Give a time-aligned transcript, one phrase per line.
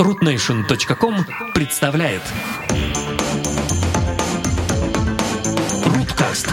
[0.00, 1.14] rootnation.com
[1.52, 2.22] представляет
[5.84, 6.48] Руткаст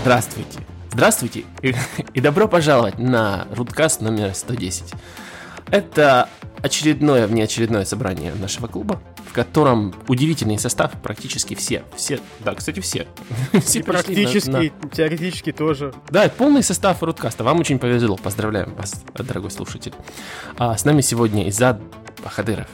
[0.00, 0.58] Здравствуйте.
[0.90, 1.76] Здравствуйте и,
[2.14, 4.92] и добро пожаловать на Руткаст номер 110.
[5.70, 6.28] Это
[6.60, 11.82] очередное, внеочередное собрание нашего клуба, в котором удивительный состав, практически все.
[11.94, 13.06] Все, да, кстати, все.
[13.62, 15.92] все И пришли на- практически, на- теоретически тоже.
[16.10, 17.44] Да, полный состав Руткаста.
[17.44, 18.16] Вам очень повезло.
[18.16, 19.92] Поздравляем вас, дорогой слушатель.
[20.56, 21.80] А, с нами сегодня Изад
[22.24, 22.66] Бахадыров,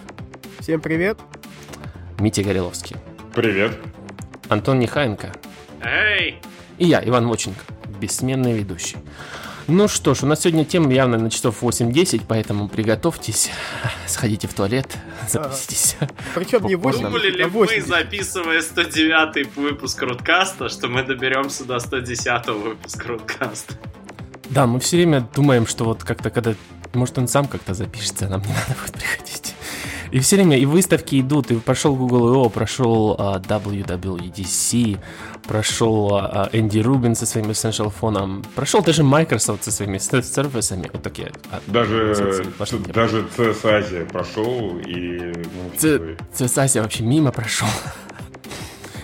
[0.60, 1.18] Всем привет.
[2.18, 2.96] Митя Гореловский,
[3.34, 3.72] Привет.
[4.48, 5.32] Антон Нехаенко
[5.82, 6.36] Эй!
[6.78, 7.60] и я, Иван Воченко,
[8.00, 8.96] бессменный ведущий.
[9.66, 13.50] Ну что ж, у нас сегодня тема явно на часов 8-10, поэтому приготовьтесь,
[14.06, 15.96] сходите в туалет, запуститесь.
[16.34, 16.98] Причем не Попозже.
[16.98, 17.88] 8, Думали ли а мы, 80.
[17.88, 23.74] записывая 109 выпуск Руткаста, что мы доберемся до 110 выпуска Руткаста?
[24.50, 26.54] Да, мы все время думаем, что вот как-то когда...
[26.92, 29.53] Может, он сам как-то запишется, а нам не надо будет приходить.
[30.14, 34.96] И все время и выставки идут, и прошел Google I.O., прошел а, WWDC,
[35.42, 40.88] прошел а, Энди Рубин со своим Essential фоном, прошел даже Microsoft со своими сервисами.
[40.92, 41.32] Вот такие.
[41.50, 42.44] а, Даже,
[42.92, 45.32] даже CS Азия прошел и...
[45.32, 47.66] ну, CSASI вообще мимо прошел.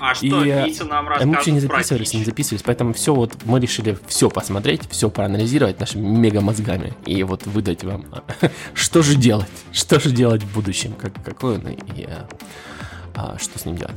[0.00, 3.34] А что, И, э, нам А мы вообще не записывались, не записывались, поэтому все вот
[3.44, 8.06] мы решили все посмотреть, все проанализировать нашими мега мозгами и вот выдать вам,
[8.74, 12.26] что же делать, что же делать в будущем, как, какой он и а,
[13.14, 13.96] а, что с ним делать.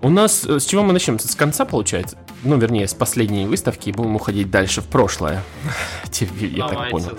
[0.00, 1.18] У нас, э, с чего мы начнем?
[1.18, 2.16] С конца, получается?
[2.44, 5.42] Ну, вернее, с последней выставки, и будем уходить дальше в прошлое.
[6.40, 7.18] Я так понял.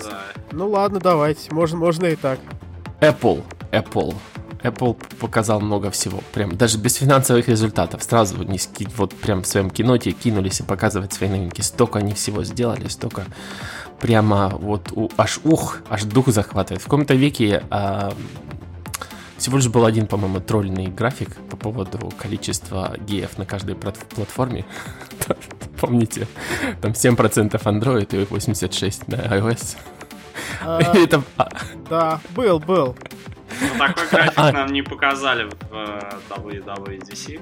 [0.52, 2.40] Ну ладно, давайте, можно, можно и так.
[3.00, 4.14] Apple, Apple.
[4.62, 6.20] Apple показал много всего.
[6.32, 8.02] Прям даже без финансовых результатов.
[8.02, 11.60] Сразу не ски- вот прям в своем киноте кинулись и показывать свои новинки.
[11.62, 13.24] Столько они всего сделали, столько
[14.00, 16.80] прямо вот у- аж ух, аж дух захватывает.
[16.82, 18.12] В каком-то веке а,
[19.38, 24.64] всего лишь был один, по-моему, тролльный график по поводу количества геев на каждой плат- платформе.
[25.80, 26.26] Помните?
[26.82, 29.76] Там 7% Android и 86% на iOS.
[30.62, 31.48] А, Это а,
[31.88, 32.96] да, был, был.
[33.60, 34.52] Но такой график А.
[34.52, 36.00] нам не показали в э,
[36.30, 37.40] WWDC.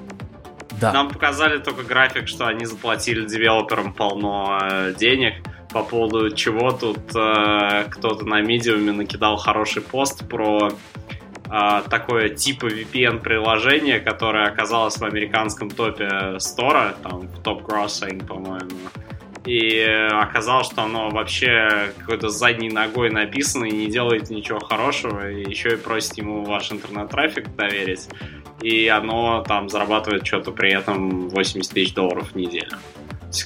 [0.79, 0.93] да.
[0.93, 5.35] Нам показали только график, что они заплатили девелоперам полно э, денег,
[5.71, 10.71] по поводу чего тут э, кто-то на медиуме накидал хороший пост про
[11.51, 18.71] э, такое типа VPN-приложение, которое оказалось в американском топе стора, там в топ-гроссинг, по-моему.
[19.45, 25.31] И э, оказалось, что оно вообще какой-то задней ногой написано и не делает ничего хорошего,
[25.31, 28.07] и еще и просит ему ваш интернет-трафик доверить.
[28.61, 32.77] И оно там зарабатывает что-то при этом 80 тысяч долларов в неделю.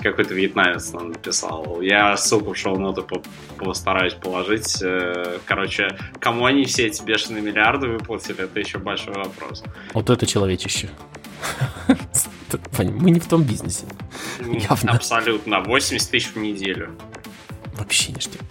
[0.02, 1.82] Какой-то вьетнамец нам написал.
[1.82, 3.22] Я ссылку в шоу-ноты по-
[3.58, 4.82] постараюсь положить.
[4.82, 5.90] Э, Короче,
[6.20, 9.64] кому они все эти бешеные миллиарды выплатили, это еще большой вопрос.
[9.94, 10.90] Вот это человечище.
[12.78, 13.86] Вань, Мы не в том бизнесе.
[14.40, 14.92] Явно.
[14.94, 15.60] Абсолютно.
[15.62, 16.92] 80 тысяч в неделю.
[17.78, 18.42] Вообще ништяк.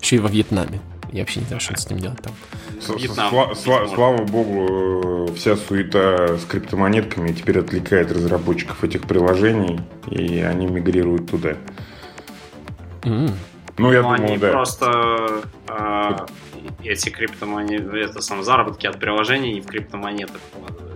[0.00, 0.80] Еще и во Вьетнаме.
[1.12, 2.34] Я вообще не знаю, что с ним делать там.
[2.96, 9.80] Вьетнам, сла- сла- слава богу, э, вся суета с криптомонетками теперь отвлекает разработчиков этих приложений,
[10.10, 11.56] и они мигрируют туда.
[13.04, 14.50] Ну, я Ну, думаю, они да.
[14.50, 16.16] просто э,
[16.82, 20.95] эти криптомонеты, это сам заработки от приложений и в криптомонеты вкладывают.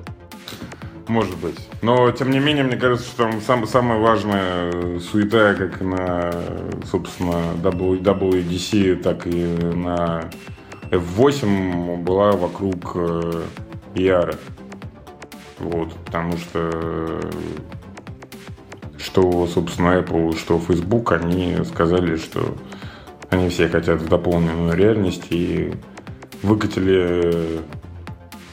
[1.10, 1.58] Может быть.
[1.82, 6.32] Но, тем не менее, мне кажется, что там сам- самая важная суета как на,
[6.88, 9.44] собственно, WWDC, так и
[9.74, 10.30] на
[10.92, 12.94] F8 была вокруг
[13.96, 14.38] ER.
[15.58, 17.20] Вот, потому что
[18.96, 22.54] что, собственно, Apple, что Facebook, они сказали, что
[23.30, 25.72] они все хотят в дополненную реальность и
[26.44, 27.62] выкатили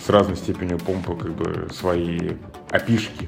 [0.07, 2.31] с разной степенью помпы как бы свои
[2.72, 3.28] опишки.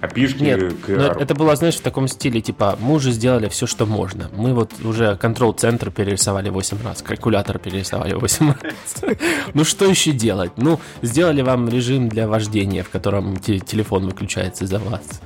[0.00, 1.18] Опишки Нет, к ну, AR.
[1.20, 4.30] это было, знаешь, в таком стиле, типа, мы уже сделали все, что можно.
[4.36, 9.16] Мы вот уже контрол-центр перерисовали 8 раз, калькулятор перерисовали 8 раз.
[9.54, 10.52] Ну что еще делать?
[10.56, 15.20] Ну, сделали вам режим для вождения, в котором те- телефон выключается за вас.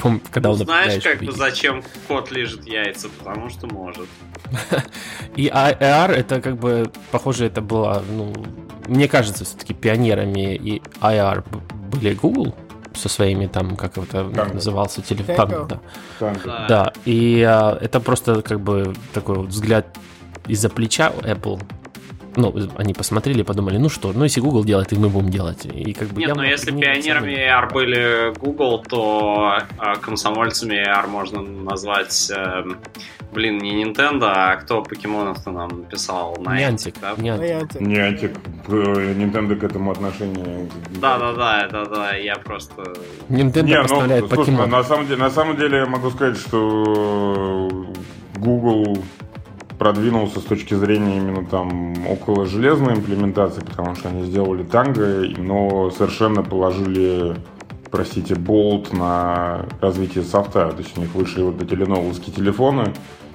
[0.30, 3.08] Когда Ну, он знаешь, направляешь как бы зачем кот лежит яйца?
[3.18, 4.08] Потому что может.
[5.36, 8.32] И А- AR это как бы, похоже, это было, ну,
[8.86, 11.60] мне кажется, все-таки пионерами и IR б-
[11.96, 12.54] были Google
[12.96, 14.54] со своими там, как это Танго.
[14.54, 15.36] назывался телефон.
[15.36, 15.64] Танго.
[15.68, 15.80] Да.
[16.18, 16.66] Танго.
[16.68, 16.92] Да.
[17.04, 19.86] И а, это просто как бы такой вот взгляд
[20.46, 21.60] из-за плеча у Apple
[22.36, 25.66] ну, они посмотрели, подумали, ну что, ну если Google делает, и мы будем делать.
[25.66, 31.42] И как бы Нет, но если пионерами AR были Google, то э, комсомольцами AR можно
[31.42, 32.64] назвать, э,
[33.32, 36.36] блин, не Nintendo, а кто покемонов-то нам писал?
[36.38, 37.12] Niantic, да?
[37.14, 37.80] Niantic.
[37.80, 38.36] Niantic.
[38.66, 40.68] Nintendo к этому отношение.
[40.90, 42.82] Да-да-да, да-да, я просто...
[43.28, 44.70] Nintendo Не, поставляет ну, слушай, покемон.
[44.70, 47.68] на самом деле, на самом деле я могу сказать, что
[48.36, 49.02] Google
[49.82, 55.90] продвинулся с точки зрения именно там около железной имплементации, потому что они сделали танго, но
[55.90, 57.34] совершенно положили,
[57.90, 60.70] простите, болт на развитие софта.
[60.70, 62.94] То есть у них вышли вот эти леновские телефоны,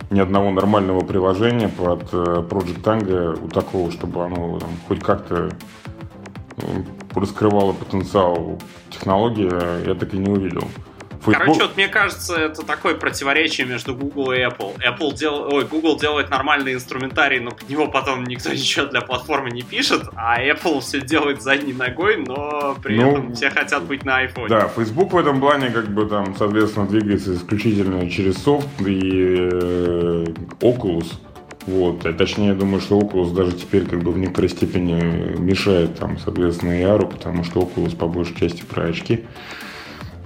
[0.09, 5.49] ни одного нормального приложения под э, Project Tango у такого, чтобы оно там, хоть как-то
[7.13, 8.57] раскрывало потенциал
[8.89, 10.63] технологии, я так и не увидел.
[11.27, 11.45] Facebook...
[11.45, 14.77] Короче, вот мне кажется, это такое противоречие между Google и Apple.
[14.77, 15.47] Apple дел...
[15.51, 20.03] Ой, Google делает нормальный инструментарий, но под него потом никто ничего для платформы не пишет,
[20.15, 24.47] а Apple все делает задней ногой, но при ну, этом все хотят быть на iPhone.
[24.49, 30.25] Да, Facebook в этом плане как бы там, соответственно, двигается исключительно через софт и э,
[30.61, 31.13] Oculus.
[31.65, 35.99] Вот, а точнее, я думаю, что Oculus даже теперь как бы в некоторой степени мешает
[35.99, 39.25] там, соответственно, AR, потому что Oculus по большей части про очки.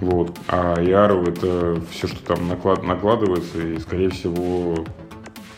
[0.02, 0.36] Вот.
[0.48, 4.84] А Яру это все, что там наклад, накладывается, и, скорее всего,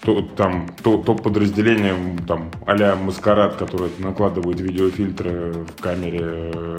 [0.02, 1.94] то, там, то, то подразделение
[2.29, 6.76] там, а-ля Маскарад, которое накладывает видеофильтры в камере э,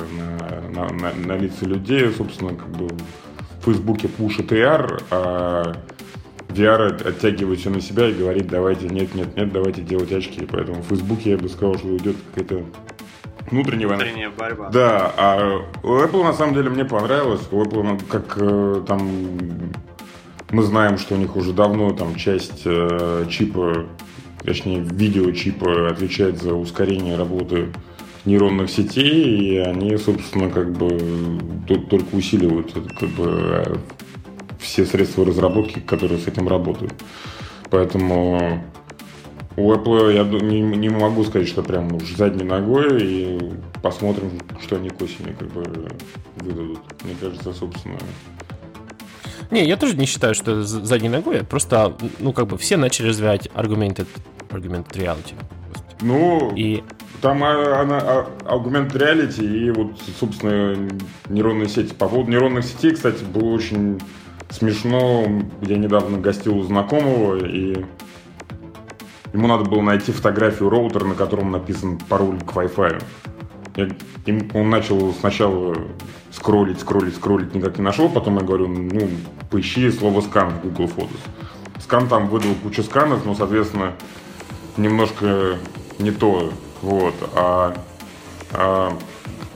[0.75, 5.73] на, на, на, на лица людей, собственно, как бы в Фейсбуке пушит AR, а
[6.49, 10.47] VR оттягивает все на себя и говорит, давайте, нет, нет, нет, давайте делать очки.
[10.49, 12.63] Поэтому в Фейсбуке я бы сказал, что идет какая-то
[13.49, 14.69] внутренняя, внутренняя борьба.
[14.69, 17.41] Да, а у Apple на самом деле мне понравилось.
[17.51, 19.09] У Apple ну, как э, там
[20.51, 23.85] мы знаем, что у них уже давно там часть э, чипа,
[24.43, 27.73] точнее видеочипа отвечает за ускорение работы
[28.25, 31.37] нейронных сетей, и они, собственно, как бы
[31.67, 33.79] только усиливают как бы
[34.59, 36.93] все средства разработки, которые с этим работают.
[37.69, 38.63] Поэтому
[39.57, 44.31] у Apple я не, не могу сказать, что прям уж задней ногой, и посмотрим,
[44.61, 45.63] что они к осени как бы
[46.37, 46.79] выдадут.
[47.03, 47.97] Мне кажется, собственно...
[49.51, 53.47] Не, я тоже не считаю, что задней ногой, просто, ну, как бы все начали развивать
[53.55, 54.07] augmented,
[54.49, 55.35] augmented reality.
[56.01, 56.83] Ну, и...
[57.21, 60.75] там а, она, а, augmented reality и вот, собственно,
[61.29, 61.93] нейронные сети.
[61.93, 64.01] По поводу нейронных сетей, кстати, было очень
[64.49, 65.25] смешно.
[65.61, 67.85] Я недавно гостил у знакомого, и
[69.35, 73.03] Ему надо было найти фотографию роутера, на котором написан пароль к Wi-Fi.
[74.53, 75.75] он начал сначала
[76.31, 78.07] скроллить, скроллить, скроллить, никак не нашел.
[78.07, 79.09] Потом я говорю, ну,
[79.51, 81.19] поищи слово скан в Google Photos.
[81.81, 83.91] Скан там выдал кучу сканов, но, соответственно,
[84.77, 85.57] немножко
[85.99, 86.53] не то.
[86.81, 87.15] Вот.
[87.33, 87.75] А,
[88.53, 88.97] а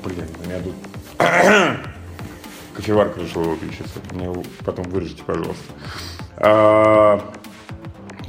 [0.03, 0.75] блин, у меня тут
[2.75, 4.01] кофеварка решила выключиться.
[4.11, 4.29] Мне
[4.65, 5.73] потом вырежите, пожалуйста.
[6.35, 7.31] А,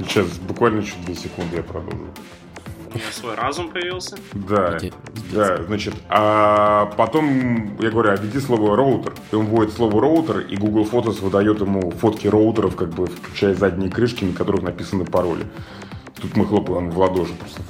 [0.07, 2.07] Сейчас буквально чуть две секунды я продолжу.
[2.93, 4.17] У меня свой разум появился.
[4.33, 4.77] Да,
[5.31, 9.13] да, значит, а потом я говорю, а введи слово роутер.
[9.31, 13.55] И он вводит слово роутер, и Google Photos выдает ему фотки роутеров, как бы включая
[13.55, 15.45] задние крышки, на которых написаны пароли.
[16.21, 17.61] Тут мы хлопаем в ладоши просто.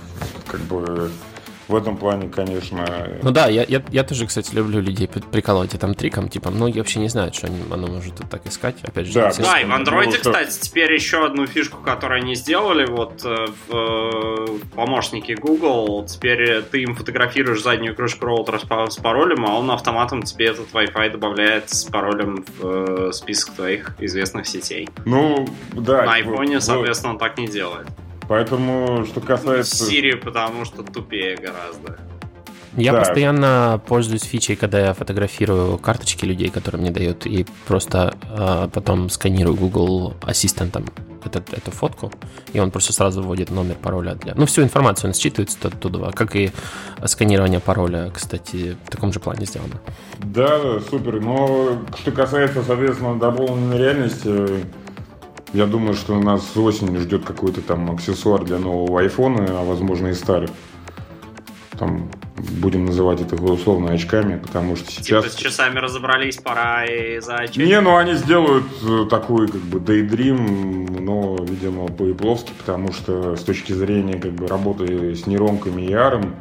[0.47, 1.11] Как бы
[1.71, 2.85] в этом плане, конечно...
[3.21, 6.99] Ну да, я, я, я тоже, кстати, люблю людей приколоть этим триком, типа, многие вообще
[6.99, 9.13] не знают, что они, оно может так искать, опять же.
[9.13, 13.47] Да, да и в андроиде, кстати, теперь еще одну фишку, которую они сделали, вот э,
[13.67, 19.57] в э, помощнике Google, теперь ты им фотографируешь заднюю крышку роутера с, с паролем, а
[19.57, 24.89] он автоматом тебе этот Wi-Fi добавляет с паролем в э, список твоих известных сетей.
[25.05, 26.03] Ну, да.
[26.03, 27.87] На айфоне, вот, соответственно, он так не делает.
[28.31, 29.83] Поэтому, что касается...
[29.83, 31.97] Siri, потому что тупее гораздо.
[32.77, 33.01] Я так.
[33.01, 39.09] постоянно пользуюсь фичей, когда я фотографирую карточки людей, которые мне дают, и просто э, потом
[39.09, 40.85] сканирую Google ассистентом
[41.25, 42.09] этот, эту фотку,
[42.53, 44.33] и он просто сразу вводит номер пароля для...
[44.33, 46.51] Ну, всю информацию он считывает оттуда, как и
[47.05, 49.81] сканирование пароля, кстати, в таком же плане сделано.
[50.19, 51.19] Да, супер.
[51.19, 54.63] Но что касается, соответственно, дополненной реальности,
[55.53, 60.13] я думаю, что нас осенью ждет какой-то там аксессуар для нового айфона, а возможно и
[60.13, 60.49] старых.
[61.77, 65.23] Там будем называть это условно очками, потому что сейчас...
[65.23, 67.63] Типа с часами разобрались, пора и за очки.
[67.63, 73.43] Не, ну они сделают э, такой как бы daydream, но, видимо, по-ипловски, потому что с
[73.43, 76.35] точки зрения как бы работы с нейронками и аром,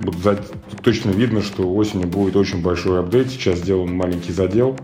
[0.00, 0.38] вот за,
[0.82, 3.30] точно видно, что осенью будет очень большой апдейт.
[3.30, 4.78] Сейчас сделан маленький задел.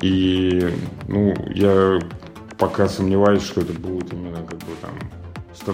[0.00, 0.70] И,
[1.08, 2.00] ну, я
[2.58, 4.92] пока сомневаюсь, что это будет именно как бы там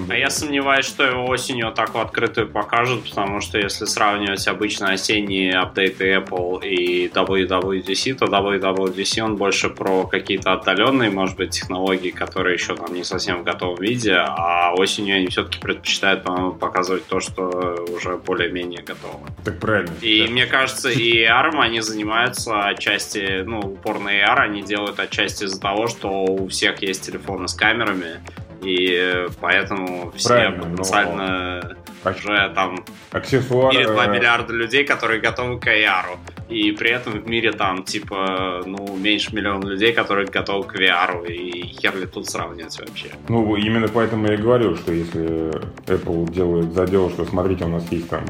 [0.08, 4.92] А я сомневаюсь, что его осенью так в открытую покажут, потому что если сравнивать обычно
[4.92, 12.10] осенние апдейты Apple и WWDC, то WWDC он больше про какие-то отдаленные, может быть, технологии,
[12.10, 17.06] которые еще там не совсем в готовом виде, а осенью они все-таки предпочитают, по-моему, показывать
[17.06, 19.28] то, что уже более-менее готово.
[19.44, 19.92] Так правильно.
[20.00, 25.44] И мне кажется, и AR они занимаются отчасти, ну, упор на AR они делают отчасти
[25.44, 28.20] из-за того, что у всех есть телефоны с камерами,
[28.62, 32.10] и поэтому все Правильно, потенциально но...
[32.10, 33.74] уже там аксессуары...
[33.74, 36.18] в мире 2 миллиарда людей, которые готовы к AR.
[36.48, 41.26] И при этом в мире там типа, ну, меньше миллиона людей, которые готовы к VR.
[41.26, 43.10] И хер ли тут сравнивать вообще.
[43.28, 45.52] Ну, именно поэтому я и говорю, что если
[45.86, 48.24] Apple делает задел, что смотрите, у нас есть там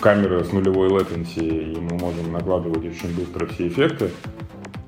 [0.00, 4.10] камера с нулевой latency, и мы можем накладывать очень быстро все эффекты,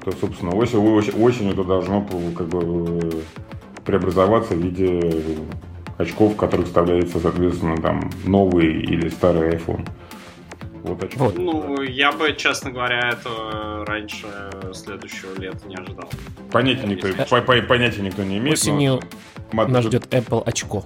[0.05, 2.03] то, собственно, осенью, осенью это должно
[2.37, 3.23] как бы
[3.85, 5.01] преобразоваться в виде
[5.99, 9.87] очков, в которых вставляется, соответственно, там новый или старый iPhone.
[10.83, 11.39] Вот, вот.
[11.39, 14.27] Ну, я бы, честно говоря, это раньше
[14.75, 16.11] следующего лета не ожидал.
[16.53, 18.59] Понятия никто, по, по, понятия никто не имеет.
[18.59, 19.01] Осенью
[19.53, 19.67] но...
[19.67, 20.85] нас ждет Apple очко.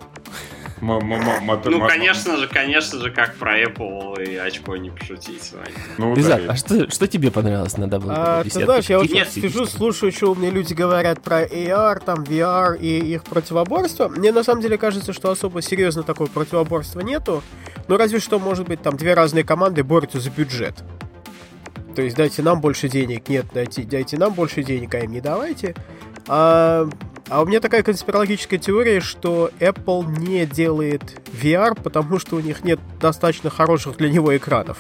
[0.81, 5.53] Ну, конечно же, конечно же, как про Apple и очко не пошутить.
[5.97, 8.15] Ну, Изак, а что, что тебе понравилось на WWDC?
[8.17, 12.79] А, ты знаешь, я вот сижу, слушаю, что умные люди говорят про AR, там, VR
[12.79, 14.09] и их противоборство.
[14.09, 17.43] Мне на самом деле кажется, что особо серьезно такого противоборства нету.
[17.89, 20.75] Ну, разве что, может быть, там две разные команды борются за бюджет.
[21.99, 25.21] То есть дайте нам больше денег, нет, дайте, дайте нам больше денег, а им не
[25.21, 25.75] давайте.
[26.29, 26.89] А,
[27.29, 32.65] а у меня такая конспирологическая теория, что Apple не делает VR, потому что у них
[32.65, 34.79] нет достаточно хороших для него экранов.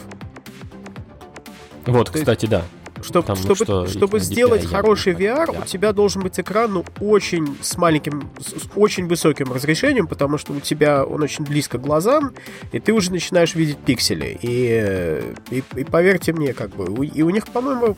[1.87, 2.51] Вот, То кстати, есть...
[2.51, 2.65] да.
[3.03, 7.57] Чтобы, чтобы, что чтобы сделать хороший VR, VR, у тебя должен быть экран ну, очень
[7.61, 12.33] с маленьким, с очень высоким разрешением, потому что у тебя он очень близко к глазам,
[12.73, 14.39] и ты уже начинаешь видеть пиксели.
[14.41, 17.97] И, и, и поверьте мне, как бы, и у них, по-моему,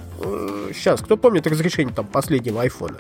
[0.75, 2.97] сейчас, э, кто помнит разрешение там последнего айфона?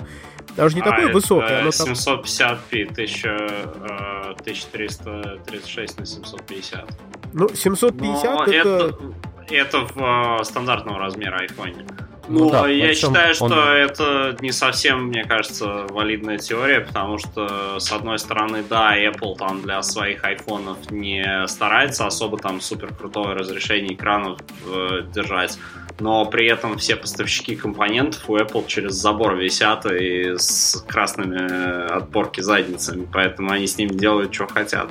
[0.57, 1.93] Даже не а, такое высокое, оно там...
[1.93, 3.29] 750p, 1000,
[4.41, 7.01] 1336 на 750.
[7.33, 8.53] Ну, 750 Но это...
[8.53, 8.99] это
[9.51, 11.87] это в э, стандартного размера iPhone.
[12.31, 13.53] Ну, ну да, я считаю, что он...
[13.53, 19.63] это не совсем, мне кажется, валидная теория, потому что, с одной стороны, да, Apple там
[19.63, 25.59] для своих айфонов не старается особо там супер крутое разрешение экранов э, держать,
[25.99, 32.41] но при этом все поставщики компонентов у Apple через забор висят и с красными отборки
[32.43, 34.89] задницами, поэтому они с ними делают, что хотят.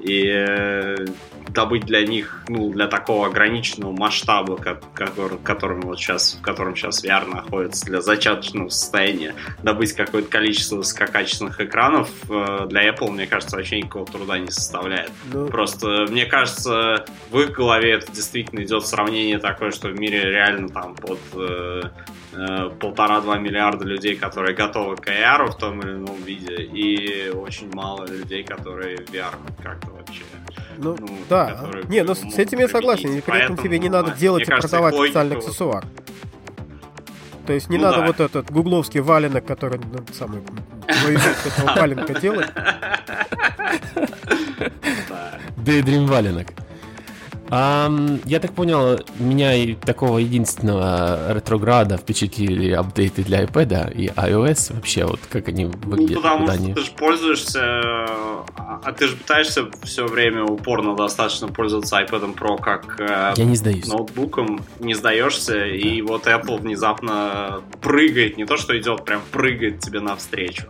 [0.00, 1.06] И э,
[1.48, 7.04] добыть для них, ну, для такого ограниченного масштаба, который, которым вот сейчас, в котором сейчас
[7.04, 13.56] VR находится, для зачаточного состояния, добыть какое-то количество высококачественных экранов э, для Apple, мне кажется,
[13.56, 15.10] вообще никакого труда не составляет.
[15.32, 15.46] Ну...
[15.48, 20.68] Просто, мне кажется, в их голове это действительно идет сравнение такое, что в мире реально
[20.68, 21.82] там под э,
[22.32, 27.70] э, полтора-два миллиарда людей, которые готовы к AR в том или ином виде, и очень
[27.72, 30.22] мало людей, которые VR как-то вообще
[30.78, 31.68] ну, ну да.
[31.88, 33.12] Не, ну с этим я согласен.
[33.14, 35.84] И при этом тебе не надо делать и продавать специальный аксессуар.
[37.46, 38.06] То есть не ну, надо да.
[38.08, 42.48] вот этот гугловский валенок, который ну, самый этого валенка делать.
[45.56, 46.48] Daydream валенок.
[47.50, 47.90] А,
[48.24, 55.04] я так понял, меня и такого единственного ретрограда впечатлили апдейты для iPad и iOS вообще,
[55.04, 56.16] вот как они выглядят.
[56.16, 56.74] Ну, потому что они...
[56.74, 63.00] ты же пользуешься, а ты же пытаешься все время упорно достаточно пользоваться iPad Pro как
[63.00, 63.86] э, я не сдаюсь.
[63.86, 65.66] ноутбуком, не сдаешься, да.
[65.66, 70.64] и вот Apple внезапно прыгает, не то что идет, прям прыгает тебе навстречу.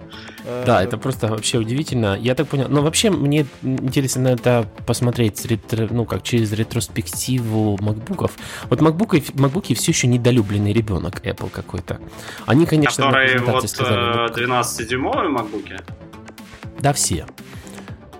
[0.67, 2.17] Да, это просто вообще удивительно.
[2.19, 2.67] Я так понял.
[2.69, 5.47] Но вообще мне интересно на это посмотреть,
[5.91, 8.33] ну, как через ретроспективу макбуков.
[8.71, 12.01] Вот макбуки, макбуки все еще недолюбленный ребенок Apple какой-то.
[12.47, 15.79] Они, конечно, Которые вот сказали, 12-дюймовые макбуки?
[16.81, 17.27] Да, все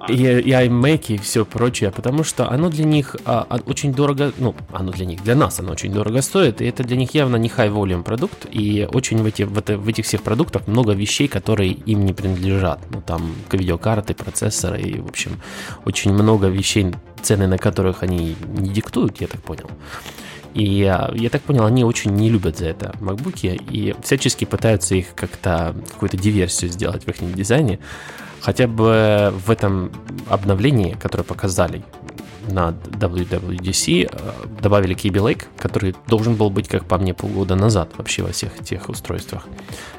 [0.09, 4.33] и, и iMac и все прочее, потому что оно для них а, а, очень дорого,
[4.39, 7.37] ну, оно для них, для нас оно очень дорого стоит, и это для них явно
[7.37, 10.93] не high volume продукт, и очень в, эти, в, это, в этих всех продуктах много
[10.93, 12.81] вещей, которые им не принадлежат.
[12.91, 15.41] Ну, там, видеокарты, процессоры, и, в общем,
[15.85, 19.71] очень много вещей, цены на которых они не диктуют, я так понял.
[20.55, 24.95] И я, я так понял, они очень не любят за это MacBook и всячески пытаются
[24.95, 27.79] их как-то, какую-то диверсию сделать в их дизайне
[28.41, 29.91] хотя бы в этом
[30.29, 31.83] обновлении, которое показали,
[32.49, 37.91] на WWDC э, добавили Kaby Lake, который должен был быть, как по мне, полгода назад
[37.97, 39.47] вообще во всех тех устройствах,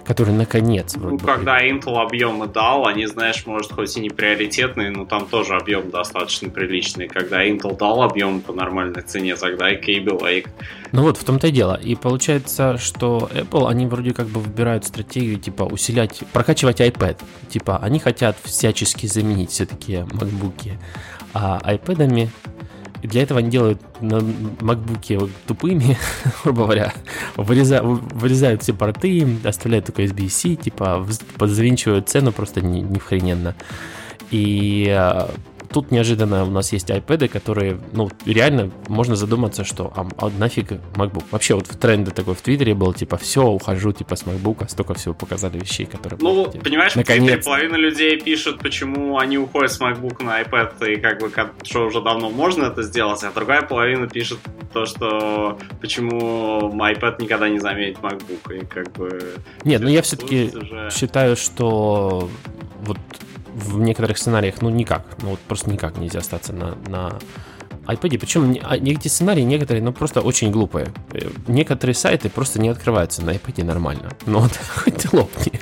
[0.05, 0.95] который наконец...
[0.95, 5.55] Ну, когда Intel объемы дал, они, знаешь, может, хоть и не приоритетные, но там тоже
[5.55, 7.07] объем достаточно приличный.
[7.07, 10.47] Когда Intel дал объем по нормальной цене, тогда и Kaby Lake.
[10.91, 11.75] Ну вот, в том-то и дело.
[11.75, 17.17] И получается, что Apple, они вроде как бы выбирают стратегию, типа, усилять, прокачивать iPad.
[17.49, 20.71] Типа, они хотят всячески заменить все-таки MacBook
[21.33, 22.29] а iPad.
[23.01, 25.97] И для этого они делают на MacBook тупыми,
[26.43, 26.93] грубо говоря,
[27.37, 31.05] вырезают, вырезают все порты, оставляют только USB-C, типа
[31.37, 33.55] подзавинчивают цену просто не, не вхрененно.
[34.31, 35.31] И а,
[35.71, 40.71] тут неожиданно у нас есть iPad, которые, ну, реально можно задуматься, что а, а нафиг
[40.95, 41.25] MacBook.
[41.31, 44.93] Вообще вот в тренде такой в Твиттере был, типа, все, ухожу, типа, с MacBook, столько
[44.95, 46.19] всего показали вещей, которые...
[46.21, 47.45] Ну, были, типа, понимаешь, наконец...
[47.45, 51.85] половина людей пишут, почему они уходят с MacBook на iPad, и как бы, как, что
[51.85, 54.39] уже давно можно это сделать, а другая половина пишет
[54.73, 59.33] то, что почему iPad никогда не заменит MacBook, и как бы...
[59.63, 60.89] Нет, ну я все-таки уже...
[60.91, 62.29] считаю, что
[62.81, 62.97] вот
[63.53, 65.05] в некоторых сценариях, ну, никак.
[65.21, 67.19] Ну, вот просто никак нельзя остаться на, на
[67.85, 68.17] iPad.
[68.19, 70.87] Причем а, эти сценарии некоторые, ну, просто очень глупые.
[71.13, 74.09] Э, некоторые сайты просто не открываются на iPad нормально.
[74.25, 75.59] Ну, вот хоть лопни.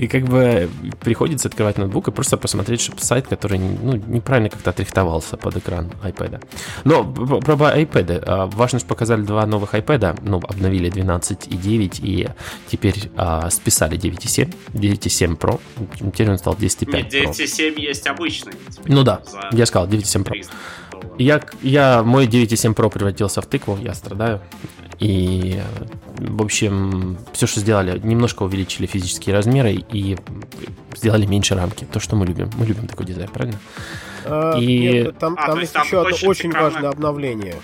[0.00, 4.70] И как бы приходится открывать ноутбук и просто посмотреть, чтобы сайт, который ну, неправильно как-то
[4.70, 6.42] отрихтовался под экран iPad.
[6.84, 8.50] Но про iPad.
[8.54, 10.20] Важно, что показали два новых iPad.
[10.22, 12.28] Ну, обновили 12.9 и
[12.66, 14.54] теперь а, списали 9.7.
[14.72, 15.60] 9.7 Pro.
[15.98, 18.54] Теперь он стал 10.5 Нет, 9.7 есть обычный.
[18.86, 19.20] Ну да,
[19.52, 20.46] я сказал 9.7 Pro.
[21.18, 24.40] Я, я, мой 9.7 Pro превратился в тыкву, я страдаю.
[25.00, 25.58] И,
[26.18, 30.18] в общем, все, что сделали, немножко увеличили физические размеры и
[30.94, 31.86] сделали меньше рамки.
[31.90, 32.50] То, что мы любим.
[32.58, 33.58] Мы любим такой дизайн, правильно?
[34.26, 35.04] А, и...
[35.04, 36.70] Нет, там, а, там есть, еще одно очень экрана...
[36.70, 37.56] важное обновление.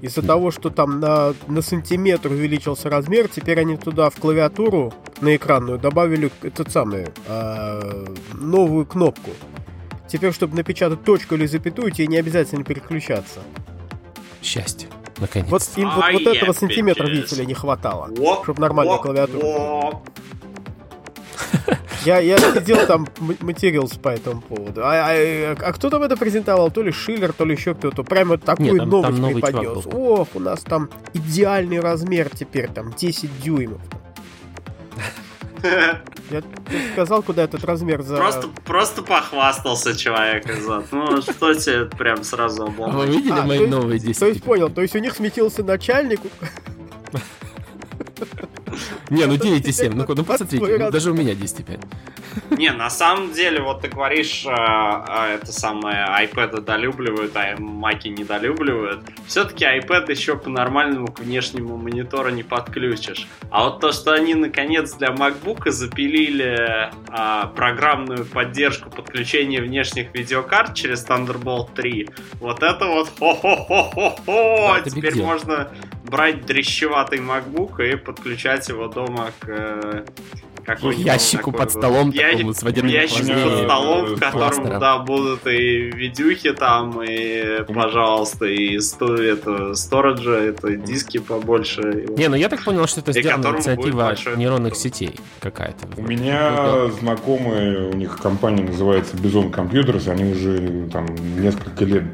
[0.00, 0.26] Из-за mm.
[0.26, 5.78] того, что там на, на сантиметр увеличился размер, теперь они туда в клавиатуру на экранную
[5.78, 9.30] добавили этот самый э, новую кнопку.
[10.08, 13.40] Теперь, чтобы напечатать точку или запятую, тебе не обязательно переключаться.
[14.42, 14.88] Счастье.
[15.18, 15.48] Наконец.
[15.48, 18.10] Вот, им, вот, вот этого сантиметра, видите ли, не хватало.
[18.42, 20.00] Чтобы нормальная клавиатура.
[22.04, 23.06] Я, я сидел там
[23.40, 24.82] материалс по этому поводу.
[24.84, 26.70] А, а, а кто там это презентовал?
[26.70, 28.02] То ли Шиллер, то ли еще кто-то.
[28.02, 29.86] Прямо такую Нет, там, новость там преподнес.
[29.86, 33.80] Ох, у нас там идеальный размер теперь, там 10 дюймов.
[36.30, 36.42] Я
[36.92, 38.16] сказал, куда этот размер за...
[38.16, 43.08] Просто, просто похвастался человек из Ну, что тебе прям сразу обломать?
[43.08, 44.18] Вы видели а, мои новые 10?
[44.18, 46.20] То есть понял, то есть у них сметился начальник...
[49.10, 51.80] Не, ну 9,7, ну, ну посмотрите, ну, даже у меня 10,5.
[52.58, 58.08] Не, на самом деле, вот ты говоришь, а, а, это самое, iPad долюбливают, а маки
[58.08, 59.00] недолюбливают.
[59.26, 63.28] Все-таки iPad еще по нормальному к внешнему монитору не подключишь.
[63.50, 70.74] А вот то, что они наконец для MacBook запилили а, программную поддержку подключения внешних видеокарт
[70.74, 72.08] через Thunderbolt 3,
[72.40, 74.80] вот это вот хо-хо-хо-хо-хо!
[74.84, 75.70] Да, Теперь можно
[76.04, 80.04] брать дрещеватый MacBook и подключать его дома к
[80.64, 82.32] какой ящику под столом я...
[82.32, 88.46] такому с водяным Ящик под столом, в котором, да, будут и видюхи там, и, пожалуйста,
[88.46, 92.06] и сто, это, сториджа, это диски побольше.
[92.16, 95.86] Не, ну я так понял, что это сделана инициатива нейронных сетей какая-то.
[95.96, 101.06] У меня знакомые, у них компания называется Bison Computers, они уже там
[101.40, 102.04] несколько лет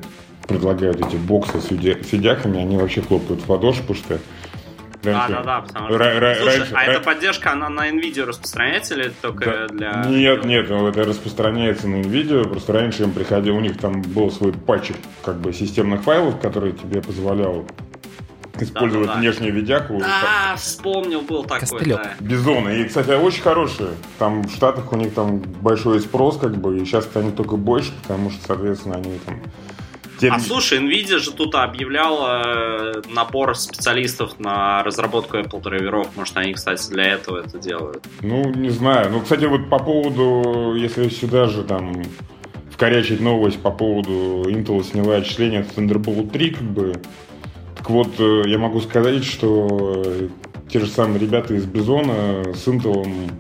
[0.49, 4.19] предлагают эти боксы с видяками, они вообще хлопают в ладоши, потому что
[5.03, 5.97] да, да, да, потому что...
[5.97, 10.03] Ра- Слушай, раньше, а ра- эта поддержка, она на NVIDIA распространяется или только да.
[10.03, 10.05] для...
[10.09, 14.31] Нет, нет, ну, это распространяется на NVIDIA, просто раньше им приходил, у них там был
[14.31, 17.67] свой патчик как бы системных файлов, который тебе позволял
[18.59, 19.99] использовать да, да, внешнюю видяку.
[19.99, 21.97] Да, вспомнил, был такой, Костылек.
[22.03, 22.13] да.
[22.21, 22.81] Бизоны.
[22.81, 23.91] И, кстати, очень хорошие.
[24.19, 27.93] Там в Штатах у них там большой спрос, как бы, и сейчас они только больше,
[28.03, 29.41] потому что, соответственно, они там
[30.21, 30.35] тем...
[30.35, 36.09] А слушай, Nvidia же тут объявляла э, набор специалистов на разработку Apple драйверов.
[36.17, 38.05] Может, они, кстати, для этого это делают.
[38.21, 39.11] Ну, не знаю.
[39.11, 42.03] Ну, кстати, вот по поводу, если сюда же там
[42.71, 46.95] вкорячить новость по поводу Intel сняла отчисления от Thunderbolt 3, как бы,
[47.77, 50.29] так вот, э, я могу сказать, что
[50.69, 53.31] те же самые ребята из Бизона с Intel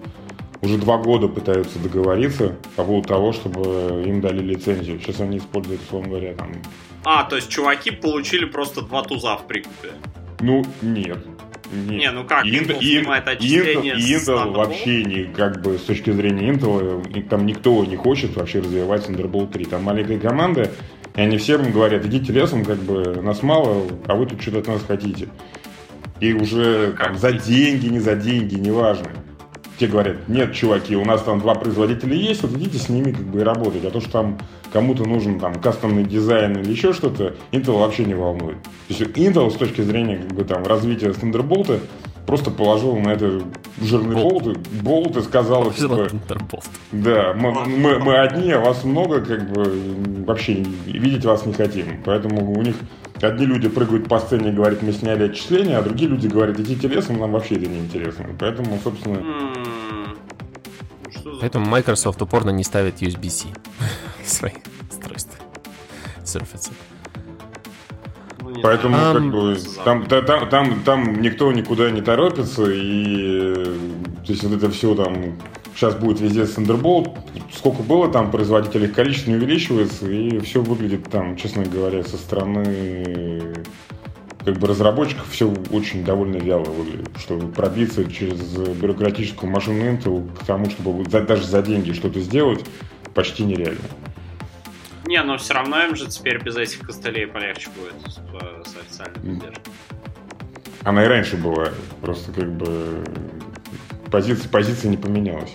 [0.62, 5.00] уже два года пытаются договориться по поводу того, чтобы им дали лицензию.
[5.00, 6.52] Сейчас они используют, условно говоря, там...
[7.04, 9.92] А, то есть чуваки получили просто два туза в прикупе?
[10.40, 11.18] Ну, нет.
[11.72, 12.00] Нет.
[12.00, 16.10] Не, ну как, Intel, Intel снимает отчисления Intel, Intel вообще не, как бы, с точки
[16.10, 19.64] зрения Intel, там никто не хочет вообще развивать Thunderbolt 3.
[19.66, 20.70] Там маленькая команда,
[21.16, 24.66] И они всем говорят, идите лесом, как бы нас мало, а вы тут что-то от
[24.66, 25.28] нас хотите.
[26.18, 29.10] И уже там, за деньги, не за деньги, неважно.
[29.80, 33.24] Те говорят, нет, чуваки, у нас там два производителя есть, вот идите с ними как
[33.24, 33.82] бы и работать.
[33.86, 34.38] А то, что там
[34.74, 38.62] кому-то нужен там кастомный дизайн или еще что-то, Intel вообще не волнует.
[38.62, 41.80] То есть Intel с точки зрения как бы там развития Thunderbolt
[42.26, 43.42] просто положил на это
[43.80, 46.08] жирный болт, болт, болт и сказал, типа,
[46.92, 50.54] да, мы, мы, мы одни, а вас много, как бы вообще
[50.86, 52.02] видеть вас не хотим.
[52.04, 52.76] Поэтому у них
[53.20, 56.88] одни люди прыгают по сцене и говорят, мы сняли отчисления, а другие люди говорят, идите
[56.88, 58.26] лесом, нам вообще это не интересно.
[58.38, 59.22] Поэтому, собственно...
[61.40, 63.48] Поэтому Microsoft упорно не ставит USB-C
[64.24, 64.52] в свои
[64.90, 65.38] устройства.
[66.24, 66.70] Surface.
[68.62, 73.54] Поэтому знаю, как бы там, там, там, там никто никуда не торопится, и
[74.24, 75.34] то есть вот это все там
[75.74, 77.16] сейчас будет везде Thunderbolt.
[77.52, 83.54] Сколько было там производителей, количество не увеличивается, и все выглядит там, честно говоря, со стороны
[84.44, 90.46] как бы разработчиков все очень довольно вяло выглядит, чтобы пробиться через бюрократическую машину Intel к
[90.46, 92.64] тому, чтобы даже за деньги что-то сделать,
[93.14, 93.80] почти нереально.
[95.10, 99.40] Не, но все равно им же теперь без этих костылей полегче будет с, с официальной
[99.40, 99.72] поддержкой.
[100.84, 101.70] Она и раньше была,
[102.00, 103.04] просто как бы
[104.08, 105.50] позиция, позиция не поменялась.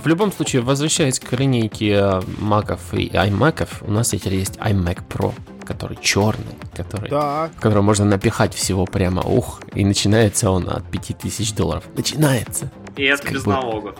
[0.00, 5.34] В любом случае, возвращаясь к линейке маков и iMac, у нас теперь есть iMac Pro,
[5.64, 7.50] который черный, который, да.
[7.52, 11.82] в котором можно напихать всего прямо, ух, и начинается он от 5000 долларов.
[11.96, 12.70] Начинается.
[12.94, 13.50] И это без бы...
[13.50, 13.96] налогов.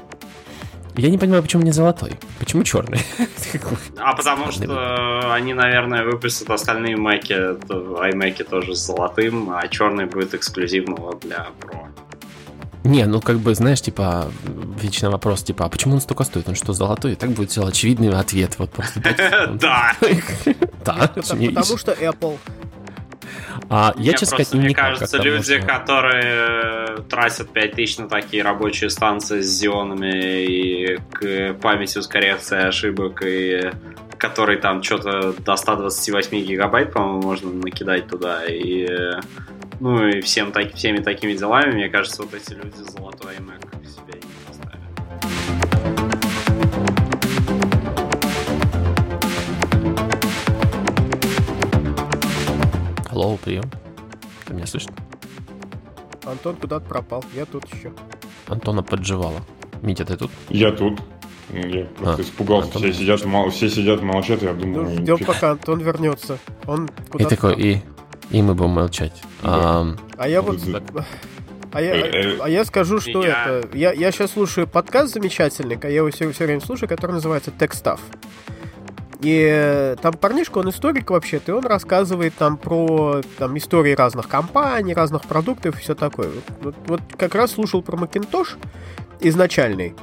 [0.96, 2.12] Я не понимаю, почему не золотой.
[2.38, 3.00] Почему черный?
[3.98, 10.34] А потому что они, наверное, выпустят остальные маки, iMac тоже с золотым, а черный будет
[10.34, 11.86] эксклюзивного для Pro.
[12.84, 14.30] Не, ну как бы, знаешь, типа,
[14.80, 16.48] вечный вопрос, типа, а почему он столько стоит?
[16.48, 17.12] Он что, золотой?
[17.12, 18.58] И так будет все очевидный ответ.
[18.58, 19.00] Вот просто.
[19.00, 19.92] Да.
[20.84, 21.10] Да.
[21.14, 22.38] Потому что Apple.
[23.68, 29.46] А я, честно сказать, Мне кажется, люди, которые тратят 5000 на такие рабочие станции с
[29.46, 33.70] зионами и к памяти с коррекцией ошибок, и
[34.18, 38.86] который там что-то до 128 гигабайт, по-моему, можно накидать туда, и
[39.80, 44.15] ну и всем так, всеми такими делами, мне кажется, вот эти люди золотой iMac себе
[53.16, 53.64] Алло, прием.
[54.44, 54.90] Ты меня слышишь?
[56.26, 57.90] Антон куда-то пропал, я тут еще.
[58.46, 59.40] Антона подживала.
[59.80, 60.30] Митя, ты тут?
[60.50, 61.00] Я тут.
[61.50, 62.66] Я просто а, испугался.
[62.66, 62.82] Антон...
[62.82, 64.90] Все сидят, мол, все сидят, молчат, я думаю...
[64.90, 66.38] Ну, ждем, пока Антон вернется.
[66.66, 67.80] Он и такой, и
[68.28, 69.14] и мы будем молчать.
[69.42, 69.50] Да.
[69.50, 70.58] А, а я вот...
[71.72, 71.94] А я,
[72.42, 73.46] а я скажу, что я...
[73.46, 73.76] это...
[73.78, 77.98] Я, я сейчас слушаю подкаст замечательный, я его все, все время слушаю, который называется Текстав.
[79.26, 84.94] И там парнишка, он историк вообще-то, и он рассказывает там про там, истории разных компаний,
[84.94, 86.30] разных продуктов и все такое.
[86.60, 88.56] Вот, вот как раз слушал про Macintosh
[89.18, 89.96] изначальный.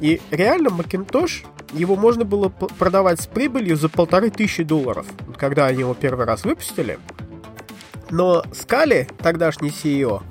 [0.00, 5.06] И реально Macintosh, его можно было продавать с прибылью за полторы тысячи долларов,
[5.36, 6.98] когда они его первый раз выпустили.
[8.08, 10.22] Но Скали, тогдашний CEO,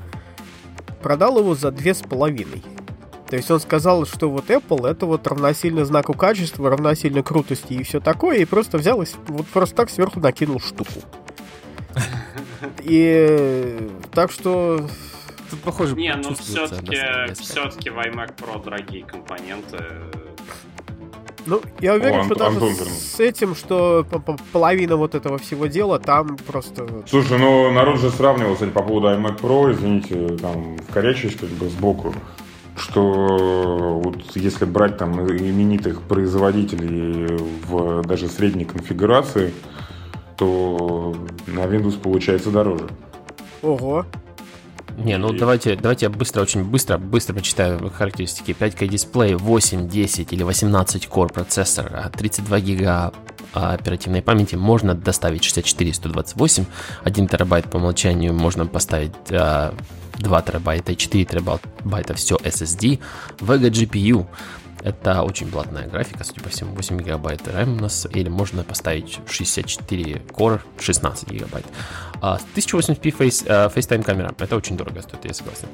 [1.03, 2.63] продал его за две с половиной.
[3.31, 7.83] То есть он сказал, что вот Apple это вот равносильно знаку качества, равносильно крутости и
[7.83, 10.91] все такое, и просто взял и вот просто так сверху накинул штуку.
[12.81, 14.85] И так что
[15.49, 15.95] Тут похоже.
[15.95, 16.97] Не, ну все-таки
[17.41, 19.77] все-таки в iMac Pro дорогие компоненты.
[21.45, 24.05] Ну, я уверен, О, что даже Антон с этим, что
[24.51, 26.85] половина вот этого всего дела, там просто...
[27.07, 31.49] Слушай, ну народ же сравнивал, кстати, по поводу iMac Pro, извините, там, в вкорячиваюсь как
[31.49, 32.13] бы сбоку,
[32.75, 37.27] что вот если брать там именитых производителей
[37.67, 39.53] в даже средней конфигурации,
[40.37, 41.15] то
[41.47, 42.87] на Windows получается дороже.
[43.61, 44.05] Ого.
[44.97, 48.51] Не, ну давайте, давайте я быстро, очень быстро, быстро прочитаю характеристики.
[48.51, 53.13] 5К дисплей, 8, 10 или 18 core процессор, 32 гига
[53.53, 56.65] а, оперативной памяти можно доставить 64 128,
[57.03, 59.13] 1 терабайт по умолчанию можно поставить
[60.19, 62.99] 2 а, терабайта и 4 терабайта все SSD,
[63.39, 64.27] Vega GPU
[64.83, 69.19] это очень плотная графика, судя по всему, 8 гигабайт RAM у нас, или можно поставить
[69.29, 71.65] 64 Core, 16 гигабайт.
[72.21, 75.67] 1080p face, uh, FaceTime камера, это очень дорого стоит, я согласен.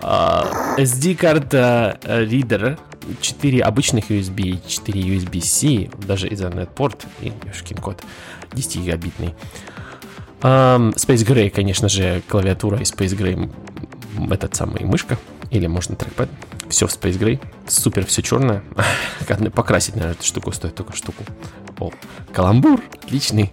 [0.00, 2.78] SD карта uh, Reader,
[3.20, 8.02] 4 обычных USB, 4 USB-C, даже Ethernet порт и ёшкин код,
[8.52, 9.34] 10 гигабитный.
[10.44, 13.50] Space Gray, конечно же, клавиатура и Space Gray
[14.30, 15.18] этот самый мышка,
[15.50, 16.28] или можно трекпад.
[16.68, 17.40] все в Space Gray.
[17.66, 18.62] Супер, все черное.
[19.54, 21.24] Покрасить, наверное, эту штуку стоит только штуку.
[21.80, 21.90] О,
[22.32, 23.52] каламбур, отличный.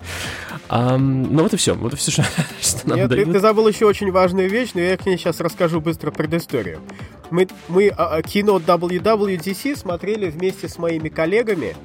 [0.69, 1.73] А, ну вот и все.
[1.75, 2.25] Вот и все, что,
[2.61, 3.25] что нам Нет, дают.
[3.25, 6.81] Ты, ты забыл еще очень важную вещь, но я к ней сейчас расскажу быстро предысторию.
[7.29, 11.75] Мы, мы а, а кино WWDC смотрели вместе с моими коллегами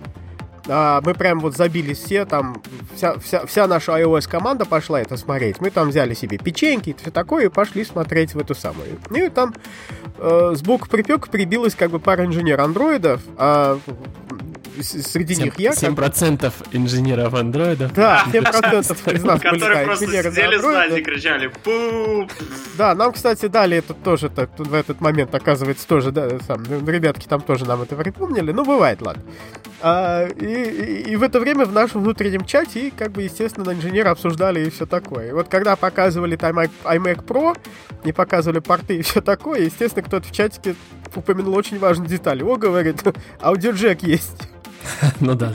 [0.66, 2.62] мы прям вот забили все, там,
[2.94, 5.60] вся, вся, вся наша iOS-команда пошла это смотреть.
[5.60, 8.98] Мы там взяли себе печеньки и все такое, и пошли смотреть в эту самую.
[9.14, 9.54] И там
[10.18, 13.78] э, сбоку припек прибилась как бы пара инженер андроидов, а
[14.82, 15.70] среди 7, них я.
[15.70, 16.52] 7% как...
[16.72, 17.92] инженеров андроидов.
[17.94, 22.32] Да, 7% из нас были, да, инженеры сидели сзади кричали пуп.
[22.76, 27.26] Да, нам, кстати, дали это тоже так, в этот момент, оказывается, тоже, да, сам, ребятки
[27.26, 28.52] там тоже нам это припомнили.
[28.52, 29.22] Ну, бывает, ладно.
[29.80, 34.10] А, и, и, и в это время в нашем внутреннем чате, как бы, естественно, инженеры
[34.10, 35.28] обсуждали и все такое.
[35.28, 37.56] И вот когда показывали там iMac Pro,
[38.04, 40.74] не показывали порты и все такое, естественно, кто-то в чатике
[41.14, 42.42] упомянул очень важную деталь.
[42.42, 43.02] О, говорит,
[43.40, 44.48] аудиоджек есть.
[45.20, 45.52] Ну да.